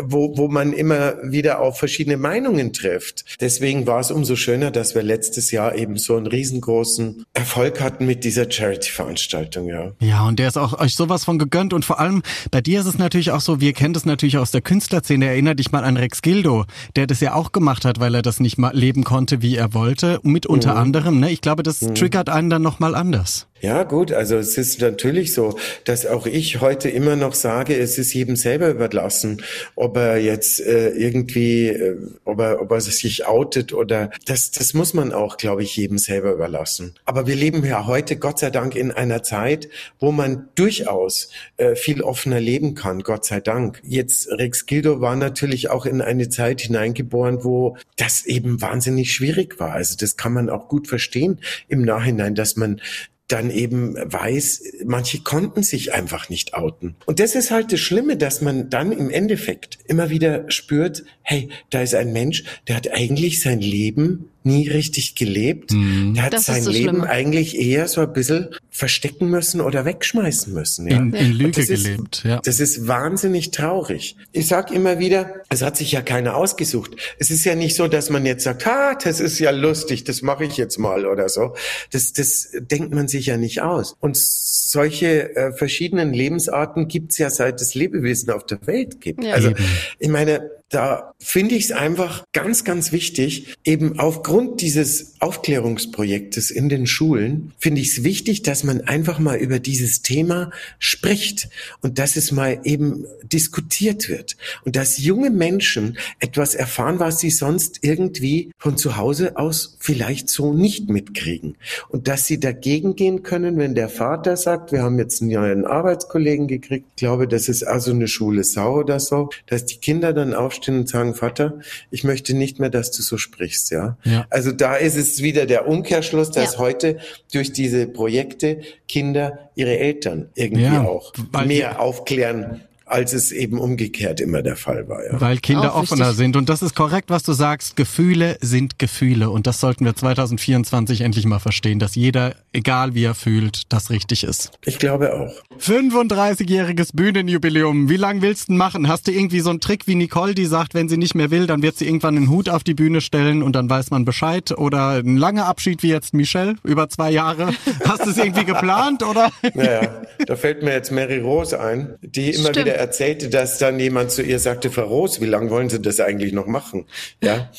wo, 0.03 0.37
wo 0.39 0.49
man 0.49 0.73
immer 0.73 1.17
wieder 1.23 1.61
auf 1.61 1.79
verschiedene 1.79 2.17
Meinungen 2.17 2.73
trifft. 2.73 3.25
Deswegen 3.41 3.87
war 3.87 4.06
es 4.07 4.11
umso 4.11 4.37
schöner, 4.37 4.71
dass 4.71 4.95
wir 4.95 5.03
letztes 5.03 5.51
Jahr 5.51 5.75
eben 5.75 5.97
so 5.99 6.17
einen 6.17 6.27
riesengroßen 6.27 7.25
Erfolg 7.35 7.81
hatten 7.81 8.07
mit 8.07 8.25
dieser 8.25 8.51
Charity-Veranstaltung, 8.51 9.69
ja. 9.69 9.93
Ja, 10.01 10.27
und 10.27 10.39
der 10.39 10.49
ist 10.49 10.57
auch 10.57 10.79
euch 10.79 10.95
sowas 10.95 11.25
von 11.25 11.39
gegönnt 11.39 11.73
und 11.73 11.85
vor 11.85 12.01
allem 12.01 12.23
bei 12.51 12.61
dir 12.61 12.81
ist 12.81 12.87
es 12.87 12.99
natürlich 12.99 13.33
auch 13.33 13.41
so, 13.41 13.61
wir 13.61 13.73
kennen 13.73 13.95
das 13.95 14.05
natürlich 14.05 14.39
aus 14.39 14.51
der 14.51 14.61
Künstlerszene. 14.61 15.27
Erinner 15.27 15.55
dich 15.55 15.73
mal 15.73 15.85
an 15.85 15.97
Rex 15.97 16.23
Gildo, 16.23 16.65
der 16.95 17.07
das 17.07 17.21
ja 17.21 17.35
auch 17.35 17.53
gemacht 17.53 17.85
hat, 17.85 18.01
weil 18.01 18.15
er 18.15 18.23
das 18.23 18.41
nicht 18.41 18.59
mal 18.59 18.75
leben 18.75 19.05
konnte, 19.05 19.43
wie 19.43 19.57
er 19.57 19.75
wollte, 19.75 20.21
mit 20.23 20.47
unter 20.47 20.73
mhm. 20.73 20.81
anderem, 20.81 21.21
ne? 21.21 21.31
Ich 21.31 21.41
glaube, 21.41 21.63
das 21.63 21.83
mhm. 21.83 21.95
triggert 21.95 22.29
einen 22.29 22.51
dann 22.51 22.63
nochmal 22.63 22.95
anders. 22.95 23.47
Ja, 23.61 23.85
gut, 23.85 24.13
also 24.13 24.37
es 24.37 24.59
ist 24.59 24.83
natürlich 24.83 25.33
so, 25.33 25.59
dass 25.85 26.05
auch 26.05 26.27
ich 26.27 26.61
heute 26.61 26.91
immer 26.91 27.17
noch 27.17 27.33
sage, 27.33 27.75
es 27.75 27.97
ist 27.97 28.13
jedem 28.13 28.37
selber 28.37 28.69
überlassen, 28.69 29.43
ob 29.77 29.97
er 29.97 30.19
jetzt 30.19 30.61
äh, 30.61 30.91
irgendwie, 30.91 31.69
äh, 31.69 31.97
ob, 32.27 32.39
er, 32.41 32.61
ob 32.61 32.71
er 32.71 32.83
sich 32.83 33.27
outet 33.27 33.73
oder 33.73 34.11
das, 34.27 34.51
das 34.51 34.75
muss 34.75 34.93
man 34.93 35.13
auch, 35.13 35.39
glaube 35.39 35.63
ich, 35.63 35.75
jedem 35.75 35.97
selber 35.97 36.33
überlassen. 36.33 36.95
Aber 37.07 37.27
wir 37.27 37.35
leben 37.35 37.65
ja 37.65 37.87
heute, 37.87 38.17
Gott 38.17 38.39
sei 38.39 38.51
Dank, 38.51 38.77
in 38.77 38.93
einer 38.93 39.23
Zeit, 39.23 39.71
wo 39.99 40.13
man 40.13 40.49
durchaus 40.55 41.31
äh, 41.57 41.77
viel 41.77 42.03
offener 42.03 42.41
leben 42.41 42.75
kann, 42.75 43.01
Gott 43.01 43.25
sei 43.25 43.41
Dank. 43.41 43.81
Jetzt 43.83 44.31
Rex 44.31 44.67
Gildo 44.67 45.01
war 45.01 45.17
natürlich 45.17 45.71
auch 45.71 45.87
in 45.87 46.03
eine 46.03 46.29
Zeit 46.29 46.61
hineingeboren, 46.61 47.43
wo 47.43 47.79
das 47.97 48.27
eben 48.27 48.61
wahnsinnig 48.61 49.13
schwierig 49.13 49.59
war. 49.59 49.73
Also 49.73 49.97
das 49.99 50.19
kann 50.19 50.35
man 50.35 50.51
auch 50.51 50.69
gut 50.69 50.89
verstehen 50.89 51.41
im 51.69 51.83
Nachhinein, 51.83 52.35
dass 52.35 52.57
man 52.57 52.83
dann 53.29 53.51
eben 53.51 53.97
weiß, 53.97 54.63
manche 54.85 55.21
konnten 55.21 55.63
sich 55.63 55.93
einfach 55.93 56.29
nicht 56.29 56.55
outen. 56.55 56.95
Und 57.07 57.19
das 57.19 57.35
ist 57.35 57.51
halt 57.51 57.73
das 57.73 57.81
Schlimme, 57.81 58.17
dass 58.17 58.41
man 58.41 58.71
dann 58.71 58.93
im 58.93 59.11
Endeffekt 59.11 59.79
immer 59.87 60.11
wieder 60.11 60.49
spürt, 60.51 61.05
hey, 61.23 61.49
da 61.71 61.83
ist 61.83 61.95
ein 61.95 62.13
Mensch, 62.13 62.45
der 62.69 62.77
hat 62.77 62.93
eigentlich 62.93 63.41
sein 63.41 63.61
Leben 63.61 64.31
nie 64.47 64.69
richtig 64.69 65.15
gelebt. 65.15 65.73
Mhm. 65.73 66.15
Der 66.15 66.23
hat 66.23 66.33
das 66.33 66.47
sein 66.47 66.63
so 66.63 66.71
Leben 66.71 66.89
schlimm. 66.89 67.05
eigentlich 67.05 67.59
eher 67.59 67.89
so 67.89 68.01
ein 68.01 68.13
bisschen 68.13 68.49
verstecken 68.71 69.29
müssen 69.29 69.61
oder 69.61 69.85
wegschmeißen 69.85 70.53
müssen. 70.53 70.89
Ja? 70.89 70.97
In, 70.97 71.13
in 71.13 71.33
Lüge 71.33 71.61
ist, 71.61 71.69
gelebt, 71.69 72.23
ja. 72.25 72.41
Das 72.45 72.61
ist 72.61 72.87
wahnsinnig 72.87 73.51
traurig. 73.51 74.17
Ich 74.33 74.49
sag 74.49 74.71
immer 74.71 74.99
wieder, 74.99 75.35
es 75.49 75.63
hat 75.63 75.77
sich 75.77 75.93
ja 75.93 76.03
keiner 76.03 76.37
ausgesucht. 76.37 76.97
Es 77.19 77.31
ist 77.31 77.45
ja 77.45 77.55
nicht 77.55 77.75
so, 77.75 77.89
dass 77.89 78.11
man 78.11 78.25
jetzt 78.25 78.45
sagt, 78.45 78.67
ha, 78.67 78.95
das 78.95 79.21
ist 79.21 79.39
ja 79.39 79.51
lustig, 79.51 80.05
das 80.05 80.23
mache 80.23 80.45
ich 80.45 80.57
jetzt 80.57 80.79
mal 80.79 81.07
oder 81.07 81.29
so. 81.29 81.55
Das, 81.91 82.13
das 82.13 82.51
denkt 82.59 82.95
man 82.95 83.09
sich 83.09 83.27
ja 83.27 83.37
nicht 83.37 83.63
aus. 83.63 83.97
Und 84.01 84.17
solche 84.17 85.35
äh, 85.35 85.53
verschiedenen 85.53 86.13
Lebensarten 86.13 86.89
gibt's 86.89 87.19
ja 87.19 87.31
seit 87.31 87.61
es 87.61 87.75
Lebewesen 87.75 88.31
auf 88.31 88.47
der 88.47 88.65
Welt 88.67 89.01
gibt. 89.01 89.25
Ja. 89.25 89.35
Also 89.35 89.53
ich 89.99 90.09
meine, 90.09 90.51
da 90.69 91.13
finde 91.21 91.55
ich 91.55 91.67
es 91.67 91.73
einfach 91.73 92.25
ganz, 92.33 92.65
ganz 92.65 92.91
wichtig, 92.91 93.57
eben 93.65 94.01
aufgrund 94.01 94.61
dieses 94.61 95.15
Aufklärungsprojektes 95.21 96.51
in 96.51 96.69
den 96.69 96.89
Schulen, 96.89 97.53
finde 97.59 97.81
ich 97.81 97.97
es 97.97 98.05
wichtig, 98.05 98.43
dass 98.43 98.65
man 98.65 98.81
einfach 98.81 99.21
mal 99.21 99.37
über 99.37 99.61
dieses 99.61 100.03
Thema 100.03 100.51
spricht 100.81 101.49
und 101.83 102.01
dass 102.01 102.17
es 102.17 102.33
mal 102.33 102.61
eben 102.65 103.07
diskutiert 103.23 104.09
wird 104.09 104.37
und 104.65 104.75
dass 104.75 104.99
junge 104.99 105.31
Menschen 105.31 105.99
etwas 106.19 106.57
erfahren, 106.57 106.99
was 106.99 107.21
sie 107.21 107.31
sonst 107.31 107.79
irgendwie 107.83 108.51
von 108.59 108.77
zu 108.77 108.97
Hause 108.97 109.37
aus 109.37 109.77
vielleicht 109.79 110.29
so 110.29 110.53
nicht 110.53 110.91
mitkriegen 110.91 111.57
und 111.91 112.09
dass 112.09 112.27
sie 112.27 112.41
dagegen 112.41 112.97
gehen 112.97 113.23
können, 113.23 113.57
wenn 113.57 113.77
der 113.77 113.89
Vater 113.89 114.37
sagt, 114.37 114.73
wir 114.73 114.83
haben 114.83 114.99
jetzt 114.99 115.23
einen 115.23 115.31
neuen 115.31 115.65
Arbeitskollegen 115.65 116.49
gekriegt, 116.49 116.87
ich 116.91 116.97
glaube, 116.97 117.29
das 117.29 117.49
ist 117.49 117.63
also 117.63 117.93
eine 117.93 118.09
Schule 118.09 118.43
Sau 118.43 118.81
oder 118.81 118.99
so, 118.99 119.31
dass 119.47 119.65
die 119.65 119.77
Kinder 119.77 120.13
dann 120.13 120.35
auf 120.35 120.56
aufstehen 120.57 120.79
und 120.79 120.89
sagen, 120.89 121.15
Vater, 121.15 121.61
ich 121.91 122.05
möchte 122.05 122.35
nicht 122.35 122.59
mehr, 122.59 122.71
dass 122.71 122.91
du 122.91 123.03
so 123.03 123.19
sprichst, 123.19 123.71
ja. 123.71 123.97
ja. 124.05 124.27
Also 124.31 124.53
da 124.53 124.77
ist 124.77 124.97
es 124.97 125.23
wieder 125.23 125.47
der 125.47 125.69
Umkehrschluss, 125.69 126.31
dass 126.31 126.55
ja. 126.55 126.59
heute 126.59 126.99
durch 127.33 127.53
diese 127.53 127.87
Projekte 127.87 128.61
Kinder 128.89 129.51
ihre 129.55 129.79
Eltern 129.79 130.31
irgendwie 130.35 130.65
ja, 130.65 130.85
auch 130.85 131.13
mehr 131.47 131.81
aufklären 131.81 132.63
als 132.87 133.13
es 133.13 133.33
eben 133.33 133.59
umgekehrt 133.59 134.21
immer 134.21 134.43
der 134.43 134.57
Fall 134.57 134.89
war. 134.89 135.05
Ja. 135.05 135.21
Weil 135.21 135.39
Kinder 135.39 135.75
Auch 135.75 135.83
offener 135.83 136.07
wichtig. 136.07 136.17
sind. 136.19 136.37
Und 136.37 136.49
das 136.49 136.63
ist 136.63 136.77
korrekt, 136.77 137.11
was 137.11 137.25
du 137.25 137.33
sagst. 137.33 137.75
Gefühle 137.77 138.39
sind 138.41 138.79
Gefühle. 138.79 139.29
Und 139.31 139.49
das 139.49 139.61
sollten 139.61 139.85
wir 139.85 139.95
2024 139.97 141.01
endlich 141.01 141.27
mal 141.27 141.41
verstehen, 141.41 141.81
dass 141.81 141.97
jeder, 141.97 142.37
egal 142.53 142.95
wie 142.95 143.03
er 143.05 143.15
fühlt, 143.15 143.73
das 143.73 143.91
richtig 143.91 144.23
ist. 144.23 144.53
Ich 144.65 144.79
glaube 144.79 145.13
auch. 145.15 145.33
35-jähriges 145.61 146.91
Bühnenjubiläum. 146.95 147.89
Wie 147.89 147.97
lang 147.97 148.23
willst 148.23 148.49
du 148.49 148.53
machen? 148.53 148.87
Hast 148.89 149.09
du 149.09 149.13
irgendwie 149.13 149.41
so 149.41 149.51
einen 149.51 149.61
Trick 149.61 149.87
wie 149.89 149.97
Nicole, 149.97 150.35
die 150.35 150.47
sagt, 150.47 150.75
wenn 150.75 150.89
sie 150.89 150.97
nicht 150.97 151.15
mehr 151.17 151.31
will, 151.33 151.47
dann 151.49 151.63
wird 151.63 151.77
sie 151.77 151.87
irgendwann 151.87 152.17
einen 152.17 152.31
Hut 152.31 152.49
auf 152.49 152.63
die 152.63 152.75
Bühne 152.75 153.01
stellen 153.01 153.43
und 153.43 153.55
dann 153.57 153.69
weiß 153.69 153.91
man 153.91 154.05
Bescheid? 154.05 154.53
Oder 154.57 154.91
ein 155.03 155.17
langer 155.17 155.47
Abschied 155.47 155.83
wie 155.83 155.89
jetzt 155.89 156.15
Michelle 156.15 156.55
über 156.63 156.89
zwei 156.89 157.11
Jahre? 157.11 157.53
Hast 157.85 158.07
du 158.07 158.11
es 158.11 158.17
irgendwie 158.19 158.45
geplant 158.45 159.03
oder? 159.03 159.31
Naja, 159.55 160.03
da 160.27 160.37
fällt 160.37 160.63
mir 160.63 160.73
jetzt 160.73 160.91
Mary 160.93 161.19
Rose 161.19 161.59
ein, 161.59 161.95
die 162.03 162.31
immer 162.31 162.51
Stimmt. 162.51 162.67
wieder 162.67 162.76
erzählte, 162.77 163.29
dass 163.29 163.59
dann 163.59 163.79
jemand 163.79 164.11
zu 164.11 164.23
ihr 164.23 164.39
sagte, 164.39 164.71
Frau 164.71 164.85
Roos, 164.85 165.21
wie 165.21 165.27
lange 165.27 165.51
wollen 165.51 165.69
Sie 165.69 165.81
das 165.81 166.01
eigentlich 166.01 166.33
noch 166.33 166.47
machen? 166.47 166.87
Ja. 167.23 167.51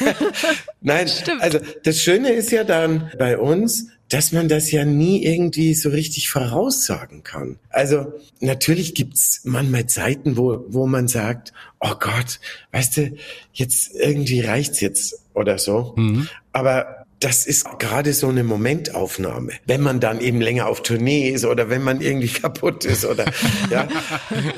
Nein, 0.80 1.08
Stimmt. 1.08 1.42
also 1.42 1.58
das 1.84 1.98
Schöne 1.98 2.30
ist 2.32 2.50
ja 2.50 2.64
dann 2.64 3.10
bei 3.18 3.38
uns, 3.38 3.88
dass 4.08 4.30
man 4.30 4.48
das 4.48 4.70
ja 4.70 4.84
nie 4.84 5.24
irgendwie 5.24 5.72
so 5.74 5.88
richtig 5.88 6.28
voraussagen 6.28 7.22
kann. 7.22 7.58
Also 7.70 8.12
natürlich 8.40 8.94
gibt's 8.94 9.40
manchmal 9.44 9.86
Zeiten, 9.86 10.36
wo, 10.36 10.66
wo 10.68 10.86
man 10.86 11.08
sagt, 11.08 11.54
oh 11.80 11.94
Gott, 11.98 12.38
weißt 12.72 12.96
du, 12.98 13.12
jetzt 13.54 13.94
irgendwie 13.94 14.42
reicht's 14.42 14.80
jetzt 14.80 15.22
oder 15.32 15.56
so. 15.56 15.94
Mhm. 15.96 16.28
Aber 16.52 17.01
das 17.22 17.46
ist 17.46 17.78
gerade 17.78 18.12
so 18.14 18.28
eine 18.28 18.42
Momentaufnahme. 18.42 19.52
Wenn 19.64 19.80
man 19.80 20.00
dann 20.00 20.20
eben 20.20 20.40
länger 20.40 20.66
auf 20.66 20.82
Tournee 20.82 21.30
ist 21.30 21.44
oder 21.44 21.70
wenn 21.70 21.82
man 21.82 22.00
irgendwie 22.00 22.28
kaputt 22.40 22.84
ist 22.84 23.04
oder 23.04 23.26
ja. 23.70 23.86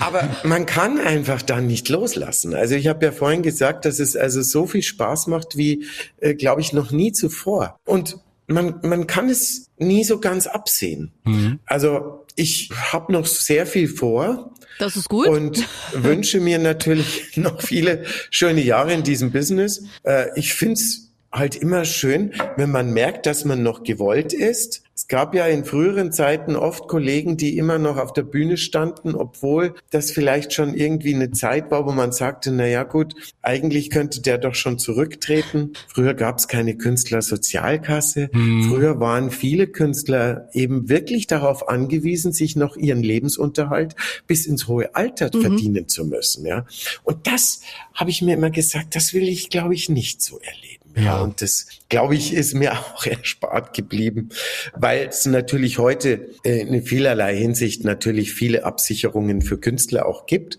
Aber 0.01 0.31
man 0.45 0.65
kann 0.65 0.99
einfach 0.99 1.43
dann 1.43 1.67
nicht 1.67 1.89
loslassen. 1.91 2.55
Also 2.55 2.75
ich 2.75 2.87
habe 2.87 3.05
ja 3.05 3.13
vorhin 3.13 3.43
gesagt, 3.43 3.85
dass 3.85 3.99
es 3.99 4.17
also 4.17 4.41
so 4.41 4.67
viel 4.67 4.83
Spaß 4.83 5.27
macht 5.27 5.57
wie, 5.57 5.85
äh, 6.21 6.35
glaube 6.35 6.63
ich, 6.63 6.73
noch 6.73 6.91
nie 6.91 7.13
zuvor. 7.13 7.79
Und 7.85 8.19
man, 8.47 8.81
man 8.83 9.07
kann 9.07 9.29
es 9.29 9.67
nie 9.77 10.05
so 10.05 10.19
ganz 10.19 10.47
absehen. 10.47 11.13
Mhm. 11.25 11.59
Also 11.67 12.25
ich 12.35 12.71
habe 12.93 13.13
noch 13.13 13.27
sehr 13.27 13.67
viel 13.67 13.89
vor. 13.89 14.55
Das 14.79 14.97
ist 14.97 15.09
gut. 15.09 15.29
Und 15.29 15.67
wünsche 15.93 16.41
mir 16.41 16.59
natürlich 16.59 17.33
noch 17.37 17.61
viele 17.61 18.05
schöne 18.31 18.63
Jahre 18.63 18.95
in 18.95 19.03
diesem 19.03 19.33
Business. 19.33 19.85
Äh, 20.03 20.29
ich 20.37 20.55
find's 20.55 21.04
halt 21.35 21.57
immer 21.57 21.85
schön, 21.85 22.33
wenn 22.57 22.71
man 22.71 22.93
merkt, 22.93 23.27
dass 23.27 23.45
man 23.45 23.63
noch 23.63 23.83
gewollt 23.83 24.33
ist. 24.33 24.83
Es 24.97 25.09
gab 25.09 25.35
ja 25.35 25.47
in 25.47 25.65
früheren 25.65 26.13
Zeiten 26.13 26.55
oft 26.55 26.87
Kollegen, 26.87 27.37
die 27.37 27.59
immer 27.59 27.79
noch 27.79 27.97
auf 27.97 28.13
der 28.13 28.23
Bühne 28.23 28.57
standen, 28.57 29.17
obwohl 29.17 29.75
das 29.91 30.13
vielleicht 30.13 30.53
schon 30.53 30.73
irgendwie 30.73 31.13
eine 31.13 31.33
Zeit 31.33 31.73
war, 31.73 31.85
wo 31.85 31.91
man 31.91 32.13
sagte, 32.13 32.53
na 32.53 32.69
ja, 32.69 32.85
gut, 32.85 33.15
eigentlich 33.43 33.91
könnte 33.91 34.23
der 34.23 34.39
doch 34.39 34.55
schon 34.55 34.79
zurücktreten. 34.79 35.73
Früher 35.89 36.15
gab 36.15 36.39
es 36.39 36.47
keine 36.47 36.77
Künstlersozialkasse. 36.77 38.31
Mhm. 38.33 38.69
Früher 38.69 39.01
waren 39.01 39.33
viele 39.33 39.67
Künstler 39.67 40.49
eben 40.53 40.89
wirklich 40.89 41.27
darauf 41.27 41.69
angewiesen, 41.69 42.33
sich 42.33 42.55
noch 42.55 42.77
ihren 42.77 43.03
Lebensunterhalt 43.03 43.97
bis 44.29 44.47
ins 44.47 44.69
hohe 44.69 44.95
Alter 44.95 45.31
mhm. 45.35 45.41
verdienen 45.41 45.89
zu 45.89 46.05
müssen, 46.05 46.47
ja. 46.47 46.67
Und 47.03 47.27
das 47.27 47.63
habe 47.95 48.11
ich 48.11 48.23
mir 48.23 48.35
immer 48.35 48.51
gesagt, 48.51 48.95
das 48.95 49.13
will 49.13 49.29
ich, 49.29 49.51
glaube 49.51 49.75
ich, 49.75 49.89
nicht 49.89 50.23
so 50.23 50.39
erleben. 50.39 50.84
Ja, 50.97 51.21
und 51.21 51.43
das, 51.43 51.67
glaube 51.89 52.15
ich, 52.15 52.33
ist 52.33 52.55
mir 52.55 52.73
auch 52.79 53.07
erspart 53.07 53.75
geblieben, 53.75 54.31
weil 54.75 55.09
es 55.09 55.27
natürlich 55.27 55.79
heute 55.79 56.29
äh, 56.45 56.61
in 56.61 56.83
vielerlei 56.83 57.37
Hinsicht 57.37 57.85
natürlich 57.85 58.33
viele 58.33 58.65
Absicherungen 58.65 59.43
für 59.43 59.59
Künstler 59.59 60.07
auch 60.07 60.27
gibt. 60.27 60.59